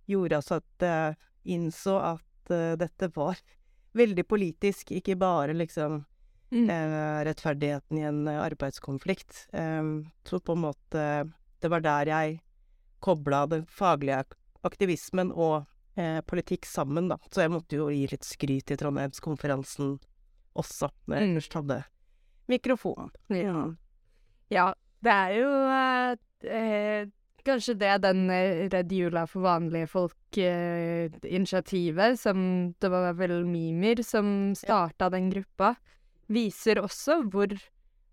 gjorde 0.08 0.38
altså 0.40 0.60
at 0.62 0.86
jeg 0.86 1.18
innså 1.58 1.98
at 2.16 2.52
uh, 2.54 2.76
dette 2.80 3.10
var 3.16 3.40
veldig 3.98 4.28
politisk, 4.28 4.92
ikke 4.92 5.18
bare 5.18 5.54
liksom 5.58 6.04
Mm. 6.48 6.70
uh, 6.72 7.26
rettferdigheten 7.28 7.98
i 8.00 8.04
en 8.08 8.22
eh, 8.32 8.38
arbeidskonflikt. 8.40 9.50
Eh, 9.52 9.84
så 10.24 10.40
på 10.40 10.54
en 10.56 10.62
måte 10.64 11.02
Det 11.60 11.68
var 11.70 11.82
der 11.84 12.06
jeg 12.08 12.38
kobla 13.04 13.42
den 13.52 13.66
faglige 13.68 14.22
aktivismen 14.64 15.34
og 15.36 15.66
eh, 15.98 16.22
politikk 16.22 16.64
sammen, 16.66 17.10
da. 17.12 17.18
Så 17.34 17.42
jeg 17.44 17.52
måtte 17.52 17.76
jo 17.76 17.90
gi 17.92 18.08
litt 18.08 18.24
skryt 18.24 18.72
i 18.72 18.78
Trondheimskonferansen 18.80 19.98
også, 20.56 20.88
når 21.08 21.18
jeg 21.20 21.28
Mm. 21.28 21.36
først 21.42 21.54
hadde 21.60 21.84
mikrofon. 22.48 23.12
Ja. 23.30 23.76
Ja, 24.54 24.68
det 25.04 25.14
er 25.14 25.32
jo 25.38 25.50
eh, 25.72 26.12
eh, 26.52 27.08
kanskje 27.48 27.78
det 27.80 28.02
den 28.04 28.28
eh, 28.34 28.66
Redd 28.72 28.92
jula 28.92 29.28
for 29.30 29.42
vanlige 29.46 29.88
folk-initiativet, 29.92 32.20
som 32.20 32.38
det 32.80 32.90
var 32.92 33.14
vel 33.20 33.46
Mimir 33.48 34.04
som 34.06 34.56
starta 34.58 35.10
den 35.14 35.30
gruppa, 35.32 35.76
viser 36.28 36.80
også 36.84 37.24
hvor, 37.32 37.48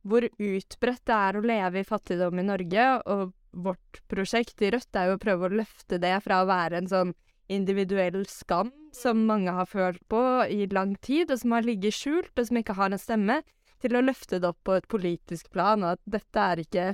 hvor 0.07 0.23
utbredt 0.29 1.07
det 1.09 1.17
er 1.17 1.37
å 1.37 1.45
leve 1.45 1.79
i 1.81 1.89
fattigdom 1.89 2.39
i 2.39 2.43
Norge. 2.47 3.03
Og 3.11 3.33
vårt 3.55 4.03
prosjekt 4.11 4.63
i 4.63 4.71
Rødt 4.75 4.97
er 4.99 5.07
jo 5.11 5.17
å 5.19 5.23
prøve 5.23 5.47
å 5.47 5.57
løfte 5.63 5.97
det 6.03 6.17
fra 6.25 6.37
å 6.43 6.51
være 6.51 6.75
en 6.81 6.91
sånn 6.91 7.13
individuell 7.53 8.25
skam 8.31 8.71
som 8.95 9.27
mange 9.29 9.53
har 9.53 9.67
følt 9.69 10.01
på 10.09 10.23
i 10.49 10.67
lang 10.73 10.95
tid, 11.05 11.31
og 11.31 11.39
som 11.41 11.53
har 11.57 11.63
ligget 11.67 11.95
skjult, 11.97 12.33
og 12.39 12.45
som 12.49 12.57
ikke 12.61 12.77
har 12.79 12.91
en 12.91 13.01
stemme, 13.01 13.37
til 13.83 13.97
å 13.97 14.03
løfte 14.05 14.39
det 14.41 14.49
opp 14.49 14.61
på 14.65 14.77
et 14.79 14.89
politisk 14.89 15.51
plan, 15.55 15.83
og 15.85 15.97
at 15.99 16.03
dette 16.07 16.41
er 16.41 16.63
ikke 16.63 16.87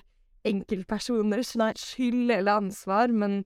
enkeltpersoners 0.49 1.55
skyld 1.79 2.31
eller 2.33 2.61
ansvar, 2.63 3.13
men 3.13 3.43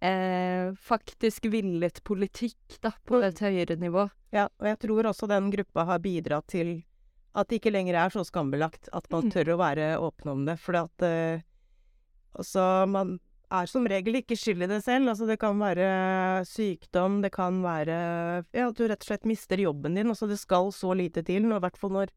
eh, 0.00 0.72
faktisk 0.80 1.50
villet 1.52 2.02
politikk 2.06 2.78
da, 2.80 2.92
på 3.06 3.20
et 3.24 3.40
høyere 3.44 3.76
nivå. 3.80 4.08
Ja, 4.32 4.48
og 4.60 4.66
jeg 4.70 4.78
tror 4.86 5.10
også 5.10 5.28
den 5.30 5.50
gruppa 5.52 5.84
har 5.88 6.00
bidratt 6.02 6.48
til 6.52 6.80
at 7.36 7.46
det 7.50 7.60
ikke 7.60 7.70
lenger 7.74 7.94
er 7.94 8.10
så 8.10 8.24
skambelagt 8.26 8.88
at 8.92 9.04
man 9.12 9.28
Mm. 9.28 9.30
tør 9.30 9.52
å 9.54 9.58
være 9.60 9.90
åpen 10.02 10.30
om 10.32 10.44
det. 10.46 10.56
For 10.58 10.74
at 10.80 11.02
eh, 11.06 11.42
altså, 12.34 12.86
man 12.90 13.18
er 13.50 13.66
som 13.66 13.86
regel 13.86 14.18
ikke 14.18 14.38
skyld 14.38 14.62
i 14.64 14.70
det 14.70 14.80
selv. 14.82 15.08
Altså, 15.12 15.26
det 15.26 15.38
kan 15.38 15.58
være 15.58 16.44
sykdom, 16.46 17.20
det 17.22 17.32
kan 17.34 17.60
være 17.62 17.98
ja, 18.54 18.68
at 18.68 18.74
du 18.78 18.86
rett 18.86 19.02
og 19.02 19.06
slett 19.12 19.26
mister 19.26 19.58
jobben 19.62 19.94
din. 19.94 20.10
Altså, 20.10 20.26
det 20.30 20.38
skal 20.40 20.72
så 20.72 20.94
lite 20.94 21.22
til, 21.22 21.46
i 21.46 21.58
hvert 21.62 21.78
fall 21.78 21.94
når 21.94 22.10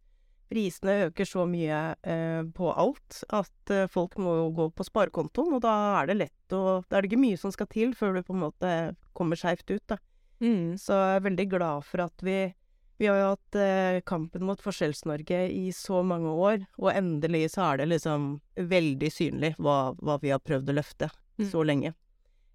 prisene 0.50 0.96
øker 1.10 1.26
så 1.28 1.46
mye 1.50 1.78
eh, 2.04 2.42
på 2.56 2.72
alt 2.74 3.22
at 3.34 3.72
eh, 3.74 3.88
folk 3.92 4.18
må 4.22 4.36
jo 4.38 4.50
gå 4.58 4.66
på 4.78 4.86
sparekontoen, 4.88 5.54
og 5.58 5.62
da 5.66 5.74
er 6.02 6.10
det 6.12 6.18
lett 6.20 6.54
å 6.58 6.82
Da 6.90 6.98
er 6.98 7.02
det 7.06 7.12
ikke 7.12 7.22
mye 7.24 7.40
som 7.42 7.52
skal 7.56 7.68
til 7.72 7.94
før 7.98 8.14
du 8.18 8.24
på 8.28 8.34
en 8.36 8.44
måte 8.44 8.74
kommer 9.18 9.40
skeivt 9.40 9.70
ut, 9.72 9.84
da. 9.88 9.98
Mm. 10.44 10.76
Så 10.78 10.94
jeg 10.98 11.16
er 11.22 11.26
veldig 11.30 11.48
glad 11.54 11.86
for 11.88 12.04
at 12.04 12.22
vi 12.26 12.54
Vi 13.00 13.08
har 13.10 13.18
jo 13.18 13.30
hatt 13.34 13.56
eh, 13.58 14.02
kampen 14.06 14.44
mot 14.46 14.62
Forskjells-Norge 14.62 15.40
i 15.52 15.72
så 15.74 16.04
mange 16.06 16.30
år, 16.30 16.68
og 16.78 16.92
endelig 16.94 17.50
så 17.56 17.72
er 17.72 17.78
det 17.82 17.88
liksom 17.90 18.28
veldig 18.56 19.10
synlig 19.12 19.56
hva, 19.58 19.96
hva 19.98 20.20
vi 20.22 20.30
har 20.30 20.40
prøvd 20.40 20.70
å 20.70 20.76
løfte 20.78 21.10
Mm. 21.40 21.48
så 21.50 21.64
lenge. 21.66 21.90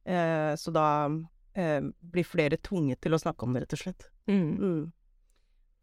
Eh, 0.06 0.54
så 0.54 0.70
da 0.70 0.84
eh, 1.58 1.80
blir 1.82 2.24
flere 2.24 2.56
tvunget 2.62 3.00
til 3.02 3.12
å 3.16 3.18
snakke 3.18 3.42
om 3.42 3.52
det, 3.56 3.64
rett 3.64 3.74
og 3.74 3.80
slett. 3.82 4.06
Mm. 4.30 4.92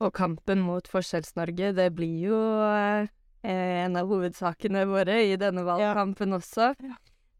Og 0.04 0.12
kampen 0.16 0.64
mot 0.66 0.88
Forskjells-Norge, 0.92 1.72
det 1.78 1.90
blir 1.96 2.16
jo 2.28 2.40
eh, 2.68 3.08
en 3.48 3.96
av 3.96 4.10
hovedsakene 4.12 4.84
våre 4.90 5.22
i 5.30 5.38
denne 5.40 5.64
valgkampen 5.64 6.36
også. 6.36 6.74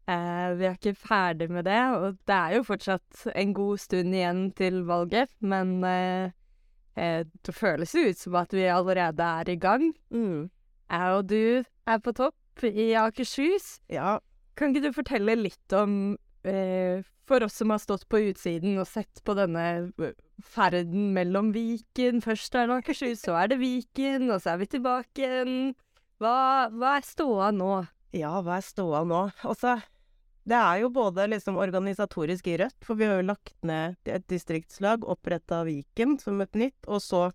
Eh, 0.06 0.48
vi 0.56 0.68
er 0.68 0.78
ikke 0.78 0.94
ferdig 0.96 1.50
med 1.52 1.66
det, 1.68 1.80
og 1.98 2.16
det 2.28 2.36
er 2.36 2.56
jo 2.56 2.66
fortsatt 2.68 3.26
en 3.34 3.54
god 3.56 3.82
stund 3.82 4.14
igjen 4.14 4.42
til 4.56 4.80
valget, 4.88 5.32
men 5.44 5.76
eh, 5.84 6.32
eh, 6.96 7.22
det 7.26 7.54
føles 7.54 7.92
jo 7.96 8.06
ut 8.08 8.22
som 8.22 8.38
at 8.40 8.54
vi 8.56 8.68
allerede 8.72 9.32
er 9.42 9.52
i 9.52 9.58
gang. 9.60 9.90
Mm. 10.14 10.46
Jeg 10.86 11.18
og 11.18 11.26
du 11.28 11.64
er 11.66 12.00
på 12.00 12.14
topp 12.16 12.64
i 12.64 12.92
Akershus. 12.96 13.80
Ja. 13.92 14.16
Kan 14.56 14.72
ikke 14.72 14.88
du 14.88 14.96
fortelle 14.96 15.34
litt 15.36 15.74
om, 15.76 16.16
eh, 16.46 17.02
for 17.26 17.44
oss 17.44 17.58
som 17.60 17.74
har 17.74 17.82
stått 17.82 18.06
på 18.08 18.22
utsiden 18.30 18.78
og 18.78 18.88
sett 18.88 19.20
på 19.26 19.34
denne 19.36 19.66
eh, 20.00 20.14
ferden 20.42 21.12
mellom 21.16 21.52
Viken 21.54 22.22
Først 22.24 22.54
er 22.54 22.68
det 22.68 22.80
Akershus, 22.82 23.22
så 23.24 23.36
er 23.40 23.52
det 23.52 23.60
Viken, 23.62 24.30
og 24.30 24.42
så 24.42 24.54
er 24.54 24.62
vi 24.62 24.70
tilbake 24.76 25.22
igjen. 25.24 25.74
Hva, 26.20 26.68
hva 26.72 26.96
er 26.96 27.06
ståa 27.06 27.52
nå? 27.52 27.84
ja, 28.16 28.32
hva 28.44 28.58
er 28.58 28.64
ståa 28.64 29.02
nå? 29.08 29.22
Altså, 29.46 29.76
det 30.46 30.58
er 30.58 30.82
jo 30.82 30.92
både 30.94 31.26
liksom 31.32 31.58
organisatorisk 31.60 32.48
i 32.52 32.58
Rødt, 32.62 32.78
for 32.86 32.98
vi 32.98 33.08
har 33.08 33.20
jo 33.20 33.30
lagt 33.32 33.56
ned 33.66 33.96
et 34.08 34.26
distriktslag, 34.30 35.04
oppretta 35.04 35.64
Viken 35.66 36.16
som 36.22 36.40
et 36.44 36.54
nytt, 36.58 36.78
og 36.86 37.02
så 37.02 37.28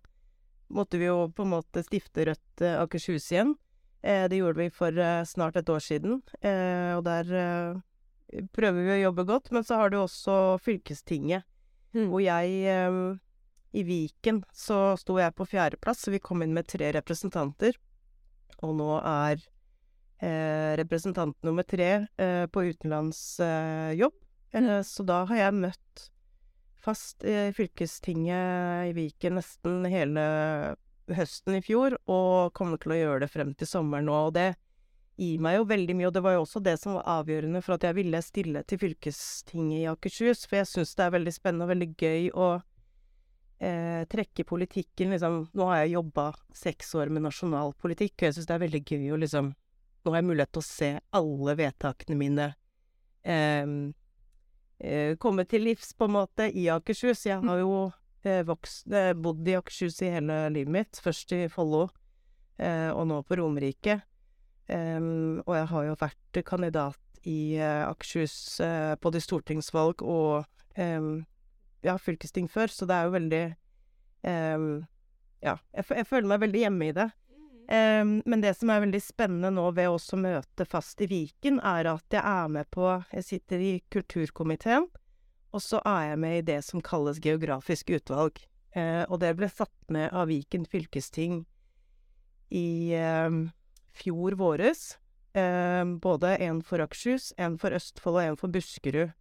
måtte 0.72 1.00
vi 1.00 1.10
jo 1.10 1.28
på 1.34 1.44
en 1.44 1.52
måte 1.52 1.84
stifte 1.84 2.26
Rødt 2.30 2.64
eh, 2.64 2.78
Akershus 2.80 3.28
igjen. 3.34 3.54
Eh, 4.00 4.24
det 4.32 4.40
gjorde 4.40 4.64
vi 4.64 4.72
for 4.72 4.96
eh, 4.96 5.24
snart 5.28 5.58
et 5.60 5.68
år 5.68 5.82
siden, 5.84 6.22
eh, 6.40 6.96
og 6.96 7.04
der 7.06 7.34
eh, 7.36 8.46
prøver 8.56 8.88
vi 8.88 8.94
å 8.96 9.02
jobbe 9.06 9.28
godt. 9.28 9.52
Men 9.52 9.68
så 9.68 9.82
har 9.82 9.92
du 9.92 10.00
også 10.00 10.56
fylkestinget, 10.64 11.44
Mm. 11.92 12.08
hvor 12.08 12.22
jeg 12.24 12.52
eh, 12.72 12.98
I 13.76 13.82
Viken 13.84 14.42
så 14.56 14.94
sto 15.00 15.18
jeg 15.20 15.34
på 15.36 15.46
fjerdeplass, 15.48 16.04
så 16.04 16.12
vi 16.12 16.22
kom 16.24 16.44
inn 16.44 16.54
med 16.56 16.68
tre 16.70 16.92
representanter. 16.96 17.76
Og 18.62 18.76
nå 18.78 18.88
er 19.00 19.40
eh, 20.22 20.72
representant 20.80 21.36
nummer 21.44 21.66
tre 21.68 21.90
eh, 22.16 22.46
på 22.52 22.66
utenlandsjobb. 22.70 24.16
Eh, 24.52 24.80
så 24.86 25.06
da 25.08 25.22
har 25.30 25.46
jeg 25.46 25.60
møtt 25.60 26.08
fast 26.82 27.24
i 27.24 27.52
fylkestinget 27.54 28.90
i 28.90 28.94
Viken 28.96 29.38
nesten 29.38 29.86
hele 29.86 30.24
høsten 31.12 31.58
i 31.58 31.62
fjor, 31.64 31.96
og 32.10 32.52
kommer 32.56 32.80
til 32.80 32.94
å 32.94 32.98
gjøre 32.98 33.24
det 33.24 33.32
frem 33.32 33.52
til 33.58 33.68
sommeren 33.68 34.08
nå. 34.08 34.18
Og 34.28 34.34
det 34.36 34.52
gir 35.20 35.40
meg 35.44 35.58
jo 35.58 35.68
veldig 35.68 35.96
mye, 35.96 36.08
og 36.08 36.14
det 36.16 36.22
var 36.24 36.36
jo 36.36 36.42
også 36.44 36.62
det 36.64 36.76
som 36.80 36.96
var 36.96 37.08
avgjørende 37.20 37.62
for 37.64 37.76
at 37.76 37.86
jeg 37.86 37.98
ville 37.98 38.20
stille 38.24 38.62
til 38.68 38.80
fylkestinget 38.80 39.78
i 39.82 39.88
Akershus, 39.90 40.46
for 40.48 40.60
jeg 40.60 40.70
syns 40.70 40.94
det 40.98 41.06
er 41.06 41.16
veldig 41.16 41.34
spennende 41.34 41.66
og 41.66 41.72
veldig 41.74 41.88
gøy 42.00 42.28
å 42.32 42.48
eh, 43.62 44.02
trekke 44.10 44.46
politikken 44.48 45.12
liksom 45.14 45.38
Nå 45.52 45.68
har 45.70 45.82
jeg 45.82 45.96
jobba 45.96 46.28
seks 46.56 46.94
år 46.98 47.12
med 47.12 47.26
nasjonalpolitikk, 47.28 48.16
og 48.18 48.28
jeg 48.28 48.38
syns 48.38 48.50
det 48.50 48.56
er 48.56 48.64
veldig 48.66 48.82
gøy 48.88 49.10
å 49.12 49.20
liksom 49.22 49.52
Nå 50.02 50.10
har 50.10 50.18
jeg 50.18 50.30
mulighet 50.32 50.54
til 50.56 50.64
å 50.64 50.66
se 50.66 50.92
alle 51.14 51.56
vedtakene 51.60 52.18
mine 52.18 52.46
eh, 53.22 53.74
eh, 54.82 55.16
komme 55.22 55.44
til 55.46 55.68
livs, 55.68 55.92
på 55.94 56.08
en 56.08 56.16
måte, 56.16 56.48
i 56.50 56.66
Akershus. 56.74 57.22
Jeg 57.28 57.38
har 57.44 57.60
jo 57.60 57.76
eh, 58.26 58.42
vokst, 58.48 58.88
eh, 58.90 59.12
bodd 59.14 59.46
i 59.46 59.54
Akershus 59.60 60.00
i 60.02 60.10
hele 60.10 60.40
livet 60.50 60.74
mitt. 60.74 60.98
Først 61.04 61.36
i 61.36 61.44
Follo, 61.52 61.84
eh, 62.58 62.90
og 62.90 63.06
nå 63.12 63.20
på 63.22 63.38
Romerike. 63.38 64.00
Em, 64.72 65.42
og 65.44 65.56
jeg 65.56 65.68
har 65.72 65.88
jo 65.88 65.96
vært 66.00 66.38
kandidat 66.48 67.26
i 67.28 67.58
uh, 67.60 67.90
Akershus 67.90 68.34
uh, 68.64 68.94
både 69.02 69.20
i 69.20 69.24
stortingsvalg 69.24 70.02
og 70.02 70.46
um, 70.78 71.24
ja, 71.84 71.96
fylkesting 72.00 72.48
før, 72.50 72.72
så 72.72 72.88
det 72.88 72.96
er 72.96 73.08
jo 73.08 73.16
veldig 73.16 73.42
um, 74.26 74.70
Ja, 75.42 75.58
jeg, 75.74 75.86
jeg 75.90 76.08
føler 76.08 76.30
meg 76.30 76.44
veldig 76.44 76.64
hjemme 76.64 76.88
i 76.88 76.96
det. 76.96 77.08
Em, 77.72 78.16
men 78.26 78.42
det 78.42 78.54
som 78.58 78.70
er 78.70 78.82
veldig 78.84 79.00
spennende 79.02 79.50
nå 79.54 79.68
ved 79.74 79.90
også 79.90 80.16
å 80.16 80.22
møte 80.22 80.66
fast 80.68 81.02
i 81.02 81.08
Viken, 81.10 81.58
er 81.58 81.90
at 81.90 82.14
jeg 82.14 82.22
er 82.22 82.50
med 82.50 82.70
på 82.74 82.86
Jeg 83.12 83.26
sitter 83.26 83.62
i 83.62 83.72
kulturkomiteen, 83.90 84.86
og 85.52 85.62
så 85.62 85.82
er 85.86 86.12
jeg 86.12 86.20
med 86.22 86.36
i 86.38 86.46
det 86.52 86.60
som 86.66 86.82
kalles 86.84 87.20
geografisk 87.22 87.90
utvalg. 87.92 88.38
Uh, 88.72 89.04
og 89.10 89.18
det 89.20 89.34
ble 89.36 89.50
satt 89.52 89.74
ned 89.92 90.14
av 90.16 90.30
Viken 90.30 90.64
fylkesting 90.64 91.42
i 92.52 92.68
fjor 93.96 94.36
våres. 94.40 94.98
Eh, 95.34 95.84
både 95.84 96.36
en 96.44 96.60
for 96.64 96.82
Akershus, 96.84 97.32
en 97.40 97.58
for 97.60 97.74
Østfold 97.76 98.20
og 98.20 98.24
en 98.26 98.38
for 98.40 98.52
Buskerud. 98.52 99.12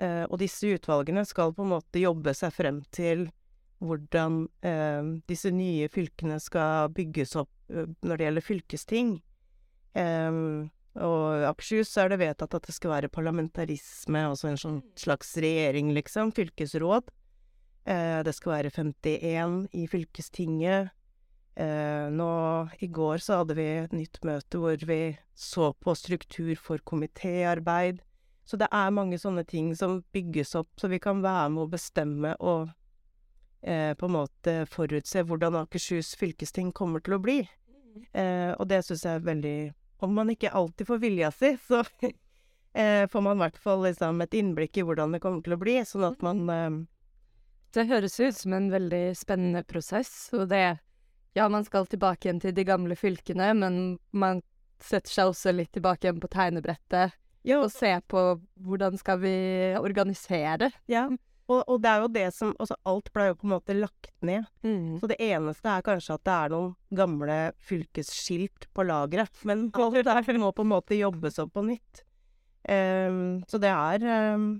Eh, 0.00 0.24
og 0.28 0.38
disse 0.40 0.70
utvalgene 0.76 1.26
skal 1.28 1.52
på 1.54 1.66
en 1.66 1.74
måte 1.74 2.00
jobbe 2.00 2.32
seg 2.36 2.54
frem 2.56 2.80
til 2.94 3.28
hvordan 3.80 4.44
eh, 4.64 5.14
disse 5.28 5.50
nye 5.52 5.88
fylkene 5.92 6.36
skal 6.40 6.92
bygges 6.96 7.34
opp 7.40 7.52
eh, 7.72 7.88
når 8.04 8.20
det 8.20 8.26
gjelder 8.28 8.46
fylkesting. 8.46 9.14
Em, 9.98 10.70
og 11.00 11.46
Akershus 11.48 11.92
er 12.00 12.10
det 12.12 12.20
vedtatt 12.20 12.54
at 12.56 12.66
det 12.66 12.74
skal 12.74 12.94
være 12.94 13.12
parlamentarisme, 13.12 14.24
altså 14.32 14.50
en 14.50 14.60
sånn 14.60 14.78
slags 14.98 15.32
regjering, 15.40 15.92
liksom. 15.96 16.32
Fylkesråd. 16.36 17.10
Eh, 17.88 18.20
det 18.26 18.34
skal 18.36 18.56
være 18.56 18.72
51 18.74 19.60
i 19.72 19.86
fylkestinget. 19.90 20.90
Eh, 21.60 22.10
nå 22.10 22.32
i 22.78 22.86
går 22.86 23.18
så 23.20 23.42
hadde 23.42 23.56
vi 23.58 23.66
et 23.82 23.92
nytt 23.92 24.22
møte 24.24 24.60
hvor 24.60 24.80
vi 24.88 25.00
så 25.36 25.72
på 25.76 25.94
struktur 25.98 26.54
for 26.56 26.80
komitéarbeid. 26.88 28.00
Så 28.48 28.56
det 28.56 28.70
er 28.72 28.94
mange 28.96 29.18
sånne 29.20 29.44
ting 29.44 29.74
som 29.76 30.00
bygges 30.14 30.54
opp, 30.56 30.70
så 30.80 30.88
vi 30.88 30.98
kan 31.02 31.20
være 31.22 31.50
med 31.52 31.66
å 31.66 31.72
bestemme 31.74 32.32
og 32.40 32.70
eh, 33.60 33.92
på 33.92 34.08
en 34.08 34.16
måte 34.16 34.56
forutse 34.72 35.26
hvordan 35.26 35.60
Akershus 35.60 36.14
fylkesting 36.18 36.72
kommer 36.72 37.04
til 37.04 37.18
å 37.18 37.22
bli. 37.22 37.38
Eh, 38.16 38.50
og 38.56 38.70
det 38.70 38.80
syns 38.86 39.04
jeg 39.04 39.18
er 39.18 39.24
veldig 39.26 39.58
Om 40.00 40.12
man 40.14 40.30
ikke 40.30 40.52
alltid 40.54 40.86
får 40.86 41.00
vilja 41.02 41.28
si, 41.34 41.56
så 41.68 41.82
eh, 42.72 43.04
får 43.10 43.24
man 43.26 43.36
i 43.36 43.44
hvert 43.44 43.58
fall 43.60 43.82
liksom 43.84 44.22
et 44.24 44.36
innblikk 44.38 44.78
i 44.78 44.84
hvordan 44.86 45.12
det 45.12 45.20
kommer 45.20 45.44
til 45.44 45.58
å 45.58 45.60
bli, 45.60 45.80
sånn 45.84 46.06
at 46.08 46.22
man 46.24 46.46
eh, 46.48 46.78
Det 47.76 47.90
høres 47.90 48.16
ut 48.20 48.38
som 48.38 48.56
en 48.56 48.70
veldig 48.72 49.10
spennende 49.18 49.66
prosess, 49.68 50.30
og 50.32 50.48
det 50.54 50.78
Ja, 51.38 51.48
man 51.48 51.64
skal 51.64 51.86
tilbake 51.86 52.26
igjen 52.28 52.40
til 52.42 52.54
de 52.56 52.64
gamle 52.66 52.96
fylkene, 52.98 53.52
men 53.54 53.80
man 54.10 54.42
setter 54.82 55.12
seg 55.12 55.30
også 55.30 55.52
litt 55.54 55.72
tilbake 55.76 56.08
igjen 56.08 56.20
på 56.22 56.30
tegnebrettet 56.32 57.16
Ja, 57.46 57.60
og 57.60 57.70
ser 57.72 58.00
på 58.10 58.40
hvordan 58.60 58.98
skal 59.00 59.20
vi 59.22 59.34
organisere. 59.80 60.72
ja. 60.90 61.08
Og, 61.50 61.64
og 61.66 61.80
det 61.82 61.90
er 61.90 62.04
jo 62.04 62.10
det 62.14 62.26
som 62.34 62.52
Altså, 62.62 62.76
alt 62.86 63.08
ble 63.14 63.24
jo 63.30 63.38
på 63.40 63.48
en 63.48 63.54
måte 63.56 63.74
lagt 63.74 64.12
ned. 64.22 64.46
Mm. 64.62 65.00
Så 65.00 65.08
det 65.10 65.16
eneste 65.24 65.72
er 65.72 65.86
kanskje 65.86 66.14
at 66.14 66.24
det 66.28 66.36
er 66.36 66.52
noen 66.54 66.76
gamle 66.94 67.38
fylkesskilt 67.66 68.68
på 68.76 68.86
lageret. 68.86 69.42
Men 69.48 69.66
alt 69.74 69.98
der 70.10 70.38
må 70.38 70.52
på 70.54 70.66
en 70.66 70.70
måte 70.70 70.98
jobbes 70.98 71.40
opp 71.42 71.54
på 71.56 71.64
nytt. 71.66 72.04
Um, 72.68 73.40
så 73.48 73.58
det 73.58 73.72
er 73.72 74.34
um, 74.36 74.50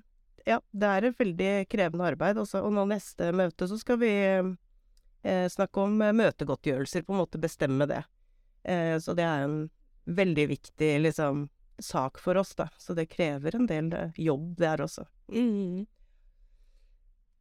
Ja, 0.48 0.58
det 0.72 0.88
er 0.88 1.06
et 1.06 1.20
veldig 1.20 1.52
krevende 1.70 2.10
arbeid. 2.10 2.40
Også. 2.42 2.64
Og 2.64 2.74
nå 2.74 2.88
neste 2.90 3.30
møte 3.38 3.70
så 3.70 3.78
skal 3.78 4.00
vi 4.02 4.12
eh, 5.22 5.46
snakke 5.48 5.84
om 5.84 6.00
eh, 6.02 6.14
møtegodtgjørelser, 6.16 7.04
på 7.06 7.14
en 7.14 7.22
måte 7.22 7.40
bestemme 7.42 7.86
det. 7.90 8.02
Eh, 8.64 8.98
så 8.98 9.14
det 9.16 9.24
er 9.26 9.46
en 9.46 9.62
veldig 10.10 10.46
viktig 10.54 10.90
liksom 11.04 11.48
sak 11.80 12.20
for 12.20 12.40
oss, 12.40 12.54
da. 12.54 12.68
Så 12.78 12.94
det 12.96 13.10
krever 13.12 13.56
en 13.56 13.68
del 13.70 13.92
eh, 13.96 14.16
jobb 14.20 14.54
der 14.60 14.84
også. 14.84 15.06
Mm. 15.32 15.86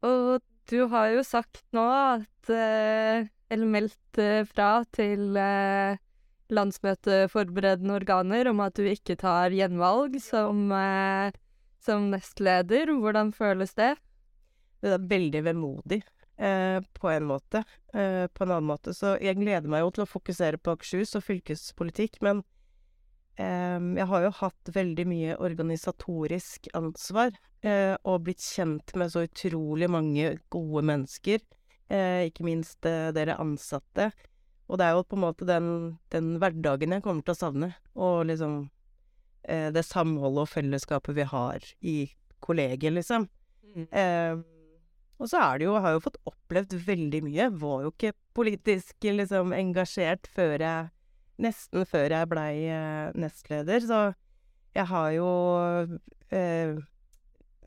Og 0.07 0.39
du 0.69 0.79
har 0.91 1.09
jo 1.11 1.23
sagt 1.27 1.63
nå 1.75 1.83
at 1.89 2.51
eh, 2.53 3.27
Eller 3.49 3.65
meldt 3.65 4.19
fra 4.51 4.83
til 4.93 5.33
landsmøteforberedende 6.53 7.95
organer 7.97 8.45
om 8.51 8.59
at 8.61 8.77
du 8.77 8.85
ikke 8.85 9.15
tar 9.17 9.49
gjenvalg 9.49 10.19
som, 10.21 10.69
som 11.81 12.05
nestleder. 12.11 12.91
Hvordan 12.93 13.31
føles 13.33 13.73
det? 13.73 13.95
Det 14.85 14.93
er 14.93 15.07
veldig 15.09 15.41
vemodig, 15.47 16.03
eh, 16.39 16.79
på 16.95 17.11
en 17.11 17.27
måte. 17.29 17.63
Eh, 17.93 18.25
på 18.27 18.45
en 18.45 18.53
annen 18.55 18.69
måte. 18.69 18.93
Så 18.95 19.17
jeg 19.21 19.39
gleder 19.39 19.69
meg 19.71 19.83
jo 19.83 19.91
til 19.95 20.05
å 20.05 20.09
fokusere 20.09 20.61
på 20.61 20.75
Akershus 20.75 21.15
og 21.19 21.25
fylkespolitikk, 21.27 22.21
men 22.25 22.41
eh, 23.39 23.77
jeg 23.99 24.09
har 24.13 24.25
jo 24.25 24.33
hatt 24.39 24.73
veldig 24.75 25.05
mye 25.09 25.37
organisatorisk 25.49 26.71
ansvar, 26.77 27.35
eh, 27.65 27.95
og 28.03 28.25
blitt 28.27 28.43
kjent 28.43 28.95
med 28.99 29.13
så 29.13 29.25
utrolig 29.27 29.91
mange 29.91 30.35
gode 30.53 30.85
mennesker. 30.93 31.45
Eh, 31.89 32.27
ikke 32.29 32.45
minst 32.45 32.85
dere 32.85 33.39
ansatte. 33.41 34.11
Og 34.69 34.77
det 34.77 34.85
er 34.85 34.93
jo 34.93 35.05
på 35.09 35.17
en 35.17 35.23
måte 35.23 35.47
den, 35.49 35.69
den 36.13 36.35
hverdagen 36.41 36.93
jeg 36.93 37.01
kommer 37.05 37.25
til 37.25 37.33
å 37.33 37.39
savne. 37.39 37.71
Og 37.97 38.27
liksom 38.29 38.61
eh, 39.49 39.71
det 39.73 39.81
samholdet 39.87 40.45
og 40.45 40.51
fellesskapet 40.51 41.17
vi 41.17 41.25
har 41.31 41.65
i 41.81 41.97
kollegiet, 42.45 42.93
liksom. 42.93 43.25
Eh, 43.89 44.37
og 45.19 45.27
så 45.27 45.41
er 45.43 45.59
det 45.59 45.67
jo, 45.67 45.75
har 45.75 45.91
jeg 45.91 45.99
jo 45.99 46.05
fått 46.05 46.21
opplevd 46.31 46.75
veldig 46.87 47.19
mye. 47.25 47.49
Var 47.59 47.83
jo 47.83 47.91
ikke 47.91 48.15
politisk 48.37 49.03
liksom 49.03 49.51
engasjert 49.55 50.29
før 50.31 50.55
jeg 50.63 50.95
Nesten 51.39 51.85
før 51.87 52.11
jeg 52.11 52.27
blei 52.27 52.65
eh, 52.67 53.13
nestleder. 53.15 53.79
Så 53.87 53.99
jeg 54.75 54.85
har 54.89 55.11
jo 55.15 55.29
eh, 56.35 56.73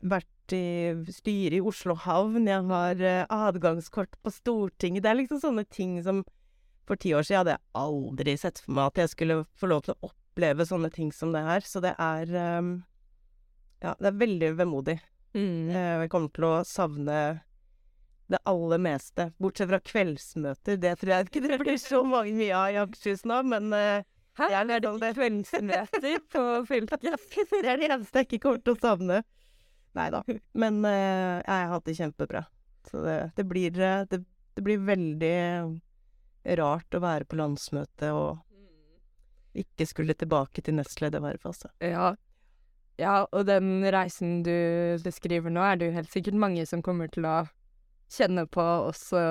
vært 0.05 0.53
i 0.53 0.93
styret 1.09 1.57
i 1.57 1.63
Oslo 1.63 1.95
havn, 2.03 2.45
jeg 2.45 2.67
har 2.69 3.01
eh, 3.01 3.23
adgangskort 3.33 4.13
på 4.21 4.33
Stortinget. 4.35 5.01
Det 5.01 5.09
er 5.09 5.19
liksom 5.23 5.41
sånne 5.41 5.65
ting 5.65 5.97
som 6.05 6.21
For 6.83 6.99
ti 6.99 7.13
år 7.15 7.23
siden 7.23 7.39
hadde 7.39 7.53
jeg 7.55 7.63
aldri 7.79 8.33
sett 8.35 8.59
for 8.59 8.75
meg 8.75 8.89
at 8.91 8.97
jeg 8.99 9.11
skulle 9.13 9.37
få 9.55 9.69
lov 9.71 9.85
til 9.85 9.95
å 9.95 10.09
oppleve 10.09 10.65
sånne 10.67 10.89
ting 10.91 11.13
som 11.15 11.31
det 11.31 11.41
her. 11.45 11.63
Så 11.65 11.81
det 11.81 11.95
er 11.97 12.29
eh, 12.29 12.71
Ja, 13.83 13.95
det 13.97 14.09
er 14.11 14.21
veldig 14.21 14.53
vemodig. 14.59 14.99
Mm. 15.33 15.69
Eh, 15.69 16.01
Jeg 16.03 16.11
kommer 16.13 16.33
til 16.33 16.47
å 16.47 16.53
savne 16.67 17.17
det 18.31 18.39
aller 18.49 18.81
meste. 18.81 19.29
Bortsett 19.41 19.69
fra 19.69 19.79
kveldsmøter. 19.83 20.79
Det 20.81 20.95
tror 20.99 21.13
jeg 21.13 21.29
ikke 21.29 21.43
det 21.45 21.59
blir 21.61 21.77
så 21.81 22.01
mange 22.07 22.33
mye 22.37 22.57
av 22.57 22.73
i 22.73 22.81
Akershus 22.81 23.25
nå, 23.29 23.43
men 23.51 23.73
eh, 23.77 24.09
Hæ? 24.33 24.47
Jeg 24.49 24.65
er 24.73 24.81
det 24.81 25.11
kveldsmøter 25.13 26.21
på 26.33 26.43
fylket? 26.65 27.03
det 27.53 27.67
er 27.69 27.77
det 27.77 27.89
eneste 27.91 28.23
jeg 28.23 28.31
ikke 28.31 28.39
kommer 28.47 28.63
til 28.65 28.73
å 28.73 28.81
savne. 28.81 29.19
Nei 29.93 30.07
da. 30.09 30.23
Men 30.57 30.79
uh, 30.81 31.37
jeg 31.37 31.53
har 31.53 31.69
hatt 31.69 31.85
det 31.85 31.93
kjempebra. 31.99 32.41
Så 32.89 33.03
det, 33.05 33.17
det 33.37 33.45
blir 33.45 33.75
det, 33.75 34.23
det 34.57 34.63
blir 34.65 34.81
veldig 34.81 35.35
rart 36.57 36.97
å 36.97 37.03
være 37.03 37.29
på 37.29 37.37
landsmøte 37.37 38.09
og 38.17 38.41
ikke 39.53 39.85
skulle 39.85 40.15
tilbake 40.17 40.63
til 40.65 40.79
nestledervervet, 40.79 41.45
altså. 41.45 41.69
Ja. 41.77 42.15
Ja, 43.01 43.23
og 43.25 43.45
den 43.47 43.83
reisen 43.93 44.41
du 44.45 44.53
beskriver 45.03 45.53
nå, 45.53 45.63
er 45.65 45.79
det 45.79 45.89
jo 45.89 45.95
helt 45.97 46.11
sikkert 46.13 46.37
mange 46.39 46.65
som 46.69 46.83
kommer 46.85 47.09
til 47.13 47.25
å 47.25 47.43
kjenne 48.13 48.45
på 48.51 48.61
også 48.61 49.23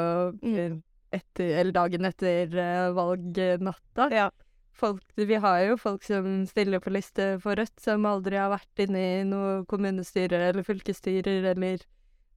Mm. 0.43 0.83
etter, 1.13 1.53
eller 1.61 1.73
dagen 1.73 2.05
etter 2.09 2.57
uh, 2.57 2.93
valgnatta. 2.97 4.09
Ja. 4.11 4.31
Folk, 4.73 5.03
vi 5.15 5.37
har 5.37 5.61
jo 5.67 5.77
folk 5.77 6.03
som 6.03 6.47
stiller 6.49 6.81
på 6.81 6.91
liste 6.91 7.37
for 7.43 7.55
Rødt, 7.61 7.79
som 7.79 8.07
aldri 8.09 8.39
har 8.41 8.51
vært 8.51 8.81
inne 8.87 9.03
i 9.21 9.25
noe 9.29 9.67
kommunestyre 9.69 10.41
eller 10.49 10.65
fylkesstyrer, 10.65 11.45
eller 11.53 11.85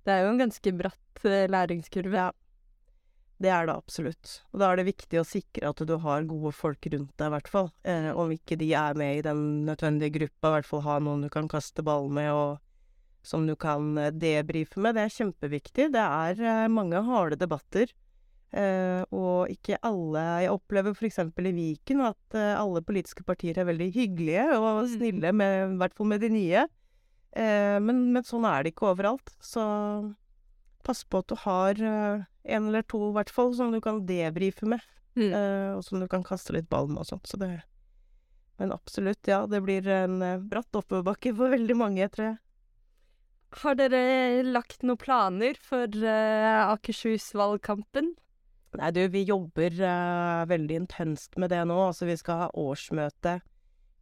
Det 0.05 0.13
er 0.13 0.25
jo 0.25 0.33
en 0.33 0.43
ganske 0.43 0.73
bratt 0.77 1.23
uh, 1.25 1.47
læringskurve. 1.49 2.27
Ja. 2.27 2.31
Det 3.41 3.51
er 3.51 3.67
det 3.67 3.75
absolutt. 3.75 4.37
Og 4.53 4.61
da 4.61 4.69
er 4.71 4.79
det 4.79 4.87
viktig 4.87 5.19
å 5.19 5.27
sikre 5.27 5.71
at 5.73 5.81
du 5.83 5.95
har 5.99 6.27
gode 6.27 6.53
folk 6.55 6.87
rundt 6.93 7.11
deg, 7.19 7.27
i 7.27 7.33
hvert 7.33 7.49
fall. 7.51 7.67
Eh, 7.83 8.11
om 8.15 8.31
ikke 8.31 8.55
de 8.59 8.69
er 8.79 8.95
med 8.95 9.17
i 9.17 9.25
den 9.25 9.41
nødvendige 9.67 10.13
gruppa, 10.19 10.47
i 10.47 10.55
hvert 10.55 10.69
fall 10.69 10.85
ha 10.85 10.99
noen 11.03 11.25
du 11.25 11.31
kan 11.33 11.49
kaste 11.51 11.83
ball 11.83 12.07
med, 12.07 12.31
og 12.31 13.27
som 13.27 13.43
du 13.47 13.55
kan 13.59 13.97
eh, 13.99 14.13
debrife 14.15 14.79
med. 14.79 14.95
Det 14.95 15.03
er 15.03 15.15
kjempeviktig. 15.17 15.89
Det 15.97 16.05
er 16.05 16.39
eh, 16.39 16.71
mange 16.71 17.01
harde 17.09 17.39
debatter. 17.41 17.91
Eh, 18.55 19.01
og 19.11 19.51
ikke 19.51 19.81
alle 19.83 20.21
Jeg 20.45 20.51
opplever 20.53 20.93
f.eks. 20.95 21.17
i 21.27 21.51
Viken 21.57 22.05
at 22.07 22.37
eh, 22.37 22.53
alle 22.55 22.83
politiske 22.85 23.25
partier 23.27 23.57
er 23.59 23.67
veldig 23.67 23.89
hyggelige 23.91 24.45
og 24.55 24.85
snille, 24.93 25.33
med, 25.35 25.73
i 25.73 25.79
hvert 25.81 25.97
fall 25.97 26.07
med 26.13 26.23
de 26.23 26.29
nye. 26.31 26.63
Eh, 27.35 27.75
men, 27.83 27.99
men 28.15 28.23
sånn 28.23 28.47
er 28.47 28.63
det 28.63 28.71
ikke 28.71 28.93
overalt. 28.93 29.35
Så 29.43 29.65
pass 30.87 31.03
på 31.03 31.19
at 31.19 31.33
du 31.33 31.35
har 31.43 31.83
en 32.45 32.69
eller 32.69 32.85
to, 32.87 33.01
i 33.09 33.15
hvert 33.15 33.31
fall, 33.33 33.53
som 33.57 33.73
du 33.73 33.81
kan 33.83 34.03
debrife 34.07 34.67
med. 34.69 34.83
Mm. 35.15 35.31
Uh, 35.31 35.71
og 35.77 35.85
som 35.87 36.01
du 36.01 36.07
kan 36.11 36.25
kaste 36.27 36.55
litt 36.55 36.67
ball 36.71 36.89
med 36.91 37.05
og 37.05 37.09
sånt. 37.09 37.29
Så 37.29 37.39
det 37.41 37.63
Men 38.59 38.71
absolutt, 38.71 39.27
ja. 39.27 39.45
Det 39.47 39.59
blir 39.65 39.87
en 39.91 40.21
eh, 40.23 40.39
bratt 40.39 40.71
oppoverbakke 40.71 41.33
for 41.35 41.51
veldig 41.51 41.75
mange, 41.75 42.05
tror 42.07 42.29
jeg. 42.29 42.37
Har 43.59 43.75
dere 43.75 44.43
lagt 44.47 44.83
noen 44.83 44.99
planer 44.99 45.59
for 45.59 45.91
uh, 45.91 46.71
Akershus-valgkampen? 46.71 48.13
Nei, 48.75 48.91
du, 48.95 49.01
vi 49.11 49.25
jobber 49.27 49.75
uh, 49.79 50.47
veldig 50.47 50.79
intenst 50.85 51.35
med 51.39 51.51
det 51.51 51.65
nå. 51.67 51.75
Altså, 51.89 52.07
vi 52.07 52.15
skal 52.19 52.45
ha 52.45 52.47
årsmøte 52.55 53.41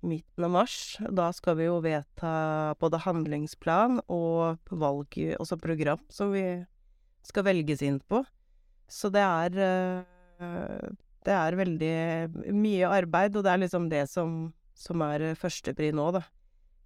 midten 0.03 0.45
av 0.45 0.53
mars. 0.53 0.77
Da 1.09 1.31
skal 1.33 1.57
vi 1.57 1.67
jo 1.67 1.79
vedta 1.83 2.75
både 2.81 3.01
handlingsplan 3.07 4.03
og 4.05 4.61
valg, 4.69 5.17
også 5.39 5.57
program, 5.61 6.01
som 6.13 6.33
vi 6.35 6.45
skal 7.27 7.47
velges 7.47 7.83
inn 7.85 7.99
på. 7.99 8.23
Så 8.89 9.09
det 9.13 9.23
er 9.23 9.57
eh, 9.63 10.91
Det 11.23 11.31
er 11.31 11.55
veldig 11.55 12.51
mye 12.51 12.87
arbeid, 12.91 13.37
og 13.37 13.45
det 13.45 13.51
er 13.51 13.61
liksom 13.61 13.87
det 13.91 14.03
som, 14.11 14.51
som 14.75 15.03
er 15.05 15.31
førstepri 15.39 15.93
nå, 15.95 16.09
da. 16.17 16.23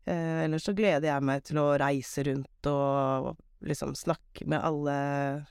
Eh, 0.05 0.43
ellers 0.45 0.67
så 0.67 0.75
gleder 0.77 1.09
jeg 1.09 1.25
meg 1.25 1.41
til 1.47 1.57
å 1.57 1.71
reise 1.81 2.23
rundt 2.27 2.69
og 2.69 3.33
liksom 3.65 3.95
snakke 3.97 4.45
med 4.45 4.61
alle 4.61 4.97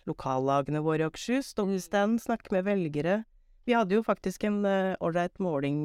lokallagene 0.07 0.85
våre 0.87 1.03
i 1.03 1.09
Akershus. 1.09 1.51
Stå 1.51 1.66
på 1.66 1.81
stand, 1.83 2.22
snakke 2.22 2.55
med 2.55 2.68
velgere. 2.68 3.25
Vi 3.66 3.75
hadde 3.75 3.99
jo 3.99 4.07
faktisk 4.07 4.46
en 4.46 4.62
ålreit 4.62 5.35
uh, 5.35 5.42
måling 5.42 5.81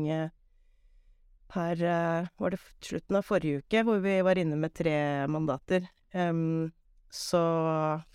her 1.51 1.81
uh, 1.81 2.29
var 2.37 2.53
det 2.53 2.61
slutten 2.85 3.17
av 3.17 3.25
forrige 3.27 3.63
uke, 3.63 3.81
hvor 3.83 3.97
vi 4.05 4.19
var 4.23 4.39
inne 4.39 4.59
med 4.61 4.75
tre 4.77 5.25
mandater. 5.27 5.89
Så 7.11 7.41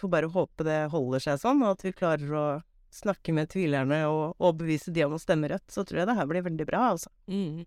får 0.00 0.12
bare 0.12 0.32
håpe 0.32 0.64
det 0.66 0.86
holder 0.92 1.22
seg 1.22 1.40
sånn, 1.42 1.62
og 1.64 1.76
at 1.76 1.84
vi 1.84 1.94
klarer 1.96 2.32
å 2.32 2.46
snakke 2.96 3.34
med 3.36 3.50
tvilerne 3.52 4.00
og 4.08 4.38
overbevise 4.40 4.92
de 4.94 5.04
om 5.04 5.16
å 5.16 5.20
stemme 5.20 5.50
rødt. 5.52 5.68
Så 5.72 5.84
tror 5.84 6.00
jeg 6.02 6.08
det 6.08 6.16
her 6.16 6.28
blir 6.30 6.46
veldig 6.46 6.66
bra, 6.68 6.86
altså. 6.94 7.12
Mm. 7.28 7.66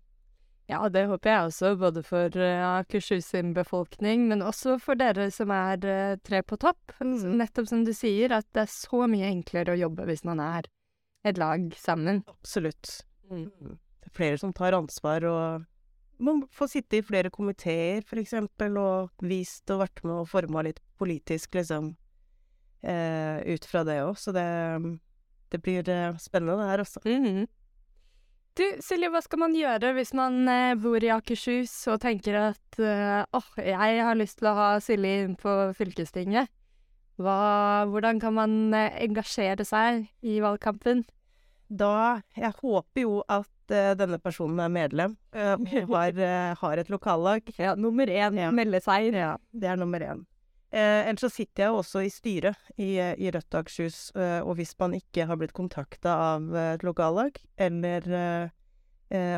Ja, 0.70 0.84
det 0.92 1.04
håper 1.10 1.30
jeg 1.30 1.46
også, 1.48 1.72
både 1.78 2.02
for 2.06 2.34
uh, 2.38 2.78
Akershus 2.80 3.30
sin 3.32 3.54
befolkning, 3.54 4.28
men 4.30 4.42
også 4.46 4.76
for 4.82 4.98
dere 4.98 5.26
som 5.34 5.50
er 5.54 5.86
uh, 5.86 6.18
tre 6.26 6.42
på 6.46 6.58
topp. 6.62 6.94
Mm. 7.02 7.38
Nettopp 7.40 7.70
som 7.70 7.82
du 7.86 7.90
sier, 7.96 8.34
at 8.34 8.46
det 8.54 8.66
er 8.66 8.74
så 8.74 9.06
mye 9.10 9.30
enklere 9.30 9.74
å 9.74 9.80
jobbe 9.80 10.06
hvis 10.10 10.22
man 10.26 10.42
er 10.44 10.70
et 11.26 11.38
lag 11.38 11.66
sammen. 11.78 12.22
Absolutt. 12.30 13.00
Mm. 13.30 13.50
Det 14.02 14.10
er 14.10 14.16
flere 14.18 14.38
som 14.42 14.54
tar 14.56 14.78
ansvar 14.78 15.26
og 15.30 15.66
man 16.20 16.42
får 16.52 16.68
sitte 16.74 16.98
i 16.98 17.04
flere 17.04 17.30
komiteer, 17.32 18.04
for 18.06 18.20
eksempel, 18.20 18.76
og 18.76 19.24
vist 19.24 19.70
og 19.72 19.82
vært 19.86 20.02
med 20.04 20.18
og 20.20 20.28
forma 20.28 20.64
litt 20.66 20.80
politisk, 21.00 21.56
liksom, 21.56 21.94
eh, 22.84 23.40
ut 23.48 23.64
fra 23.66 23.84
det 23.88 24.02
òg. 24.04 24.18
Så 24.20 24.36
det, 24.36 24.44
det 25.50 25.62
blir 25.64 25.88
eh, 25.88 26.20
spennende, 26.20 26.60
det 26.60 26.70
her, 26.70 26.84
også. 26.84 27.02
Mm. 27.08 27.48
Du, 28.58 28.64
Silje, 28.82 29.08
hva 29.12 29.20
skal 29.22 29.40
man 29.44 29.54
gjøre 29.54 29.92
hvis 29.96 30.10
man 30.16 30.42
eh, 30.50 30.74
bor 30.78 31.00
i 31.00 31.12
Akershus 31.14 31.72
og 31.88 32.00
tenker 32.02 32.34
at 32.50 32.80
eh, 32.82 33.22
åh, 33.36 33.46
jeg 33.62 34.02
har 34.04 34.18
lyst 34.18 34.40
til 34.40 34.50
å 34.50 34.56
ha 34.58 34.70
Silje 34.82 35.22
inn 35.24 35.36
på 35.38 35.54
fylkestinget? 35.78 36.50
Hva, 37.20 37.86
hvordan 37.92 38.18
kan 38.20 38.34
man 38.36 38.58
eh, 38.74 38.98
engasjere 39.06 39.64
seg 39.68 40.08
i 40.20 40.40
valgkampen? 40.42 41.04
Da 41.70 42.20
Jeg 42.34 42.50
håper 42.58 43.04
jo 43.04 43.20
at 43.30 43.70
uh, 43.70 43.92
denne 43.94 44.18
personen 44.18 44.58
er 44.58 44.72
medlem 44.74 45.12
uh, 45.36 45.54
og 45.84 45.92
har, 45.94 46.16
har, 46.58 46.80
et 46.82 46.90
lokallag. 46.90 47.46
Ja, 47.62 47.76
nummer 47.78 48.10
én 48.10 48.40
ja. 48.40 48.50
melde 48.50 48.80
seg. 48.82 49.12
Ja, 49.14 49.36
det 49.54 49.70
er 49.70 49.78
nummer 49.78 50.02
én. 50.02 50.24
Ellers 50.70 51.24
så 51.24 51.30
sitter 51.32 51.64
jeg 51.64 51.72
jo 51.72 51.80
også 51.80 52.04
i 52.06 52.10
styret 52.14 52.68
i, 52.78 52.92
i 52.94 53.30
Rødt 53.34 53.56
Akershus, 53.58 54.12
og 54.14 54.52
hvis 54.54 54.76
man 54.78 54.92
ikke 54.94 55.24
har 55.26 55.38
blitt 55.40 55.54
kontakta 55.56 56.12
av 56.36 56.52
et 56.54 56.84
lokallag, 56.86 57.40
eller 57.58 58.06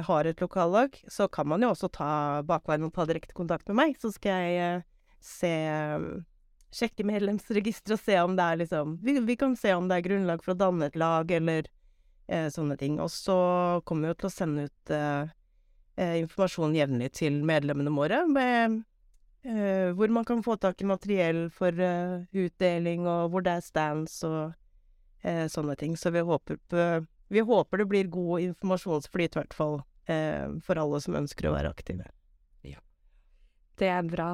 har 0.08 0.28
et 0.28 0.42
lokallag, 0.44 0.98
så 1.08 1.30
kan 1.32 1.48
man 1.48 1.64
jo 1.64 1.70
også 1.72 1.88
ta 1.96 2.10
bakveien 2.44 2.84
og 2.84 2.92
ta 2.92 3.06
direkte 3.08 3.32
kontakt 3.32 3.64
med 3.72 3.78
meg. 3.78 3.96
Så 3.96 4.12
skal 4.12 4.44
jeg 4.52 4.84
se 5.24 5.54
Sjekke 6.72 7.04
medlemsregisteret 7.04 7.98
og 7.98 8.00
se 8.00 8.14
om 8.24 8.36
det 8.36 8.44
er 8.44 8.60
liksom 8.62 8.94
vi, 9.04 9.18
vi 9.20 9.34
kan 9.36 9.52
se 9.60 9.74
om 9.76 9.90
det 9.90 9.98
er 9.98 10.06
grunnlag 10.06 10.40
for 10.40 10.54
å 10.54 10.60
danne 10.60 10.86
et 10.88 10.94
lag, 10.96 11.28
eller 11.36 11.68
Eh, 12.32 12.48
sånne 12.48 12.78
ting. 12.80 12.98
Og 13.02 13.10
så 13.12 13.36
kommer 13.84 14.08
vi 14.08 14.12
jo 14.12 14.20
til 14.20 14.30
å 14.30 14.32
sende 14.32 14.66
ut 14.68 14.94
eh, 14.94 15.32
eh, 16.00 16.16
informasjon 16.22 16.76
jevnlig 16.78 17.10
til 17.18 17.42
medlemmene 17.46 17.92
våre 17.94 18.22
med 18.30 18.82
hvor 19.42 20.12
man 20.14 20.24
kan 20.24 20.42
få 20.42 20.56
tak 20.56 20.80
i 20.80 20.86
materiell 20.86 21.50
for 21.50 21.72
utdeling, 22.30 23.06
og 23.10 23.32
hvor 23.32 23.42
det 23.42 23.56
er 23.58 23.64
stands 23.66 24.20
og 24.28 24.52
sånne 25.22 25.74
ting. 25.80 25.96
Så 25.98 26.10
vi 26.14 26.22
håper, 26.26 26.60
på, 26.70 26.86
vi 27.32 27.40
håper 27.46 27.82
det 27.82 27.88
blir 27.90 28.10
god 28.12 28.40
informasjonsflyt, 28.46 29.34
i 29.34 29.40
hvert 29.40 29.54
fall, 29.56 29.80
for 30.62 30.82
alle 30.84 31.00
som 31.02 31.18
ønsker 31.18 31.48
å 31.50 31.54
være 31.56 31.70
aktive. 31.74 32.06
Ja. 32.66 32.78
Det 33.78 33.90
er 33.90 34.06
bra. 34.06 34.30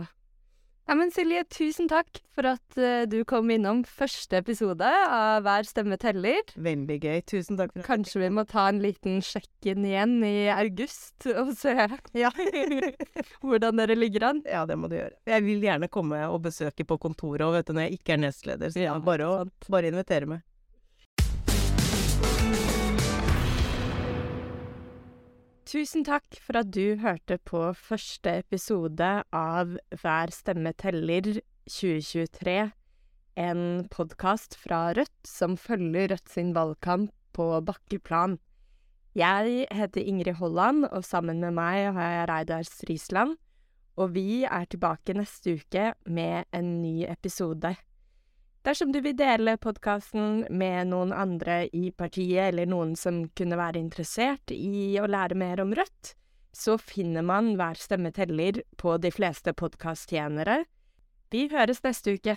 Ja, 0.88 0.94
men 0.96 1.10
Silje, 1.12 1.42
tusen 1.52 1.84
takk 1.90 2.16
for 2.32 2.46
at 2.48 2.78
uh, 2.80 3.02
du 3.04 3.18
kom 3.28 3.50
innom 3.52 3.82
første 3.84 4.38
episode 4.40 4.88
av 4.88 5.42
Hver 5.44 5.66
stemme 5.68 5.98
teller. 6.00 6.40
Veldig 6.56 6.96
gøy. 7.02 7.18
Tusen 7.28 7.58
takk. 7.60 7.74
for 7.74 7.84
Kanskje 7.84 8.22
vi 8.22 8.30
må 8.32 8.46
ta 8.48 8.70
en 8.70 8.80
liten 8.80 9.18
sjekk-in 9.20 9.84
igjen 9.84 10.16
i 10.24 10.48
august 10.54 11.28
og 11.34 11.52
se 11.60 11.74
ja. 12.22 12.32
hvordan 13.44 13.82
dere 13.82 13.98
ligger 14.00 14.30
an? 14.30 14.40
Ja, 14.48 14.64
det 14.64 14.78
må 14.80 14.88
du 14.88 14.96
gjøre. 14.96 15.12
Jeg 15.28 15.44
vil 15.44 15.68
gjerne 15.68 15.92
komme 15.92 16.22
og 16.32 16.40
besøke 16.48 16.88
på 16.88 16.96
kontoret 17.04 17.44
og 17.44 17.58
vet 17.58 17.68
du, 17.68 17.76
når 17.76 17.90
jeg 17.90 18.00
ikke 18.00 18.16
er 18.16 18.24
nestleder. 18.24 18.72
Så 18.72 18.86
ja, 18.86 18.96
bare, 18.96 19.28
å, 19.28 19.68
bare 19.68 19.92
invitere 19.92 20.32
meg. 20.32 20.46
Tusen 25.68 26.00
takk 26.00 26.38
for 26.40 26.56
at 26.62 26.70
du 26.72 26.96
hørte 26.96 27.36
på 27.44 27.58
første 27.76 28.38
episode 28.40 29.08
av 29.36 29.74
Hver 30.00 30.30
stemme 30.32 30.70
teller 30.80 31.26
2023, 31.68 32.54
en 33.36 33.60
podkast 33.92 34.56
fra 34.56 34.94
Rødt 34.96 35.28
som 35.28 35.58
følger 35.60 36.14
Rødt 36.14 36.32
sin 36.32 36.54
valgkamp 36.56 37.12
på 37.36 37.50
bakkeplan. 37.68 38.38
Jeg 39.12 39.66
heter 39.68 40.08
Ingrid 40.08 40.38
Holland, 40.40 40.86
og 40.88 41.04
sammen 41.04 41.44
med 41.44 41.52
meg 41.60 41.90
har 41.98 42.14
jeg 42.14 42.30
Reidar 42.32 42.64
Strisland, 42.64 43.36
og 44.00 44.16
vi 44.16 44.46
er 44.48 44.64
tilbake 44.72 45.18
neste 45.20 45.58
uke 45.60 45.90
med 46.08 46.48
en 46.56 46.78
ny 46.80 47.02
episode. 47.12 47.74
Dersom 48.68 48.90
du 48.92 48.98
vil 49.00 49.14
dele 49.16 49.54
podkasten 49.56 50.42
med 50.52 50.90
noen 50.90 51.08
andre 51.16 51.62
i 51.72 51.88
partiet, 51.88 52.50
eller 52.50 52.68
noen 52.68 52.90
som 53.00 53.22
kunne 53.32 53.56
være 53.56 53.80
interessert 53.80 54.52
i 54.52 54.98
å 55.00 55.06
lære 55.08 55.38
mer 55.40 55.62
om 55.62 55.72
Rødt, 55.72 56.10
så 56.52 56.74
finner 56.76 57.24
man 57.24 57.54
Hver 57.56 57.80
stemme 57.80 58.12
teller 58.12 58.60
på 58.76 58.98
de 59.00 59.08
fleste 59.14 59.54
podkasttjenere. 59.56 60.66
Vi 61.32 61.46
høres 61.48 61.80
neste 61.80 62.18
uke. 62.18 62.36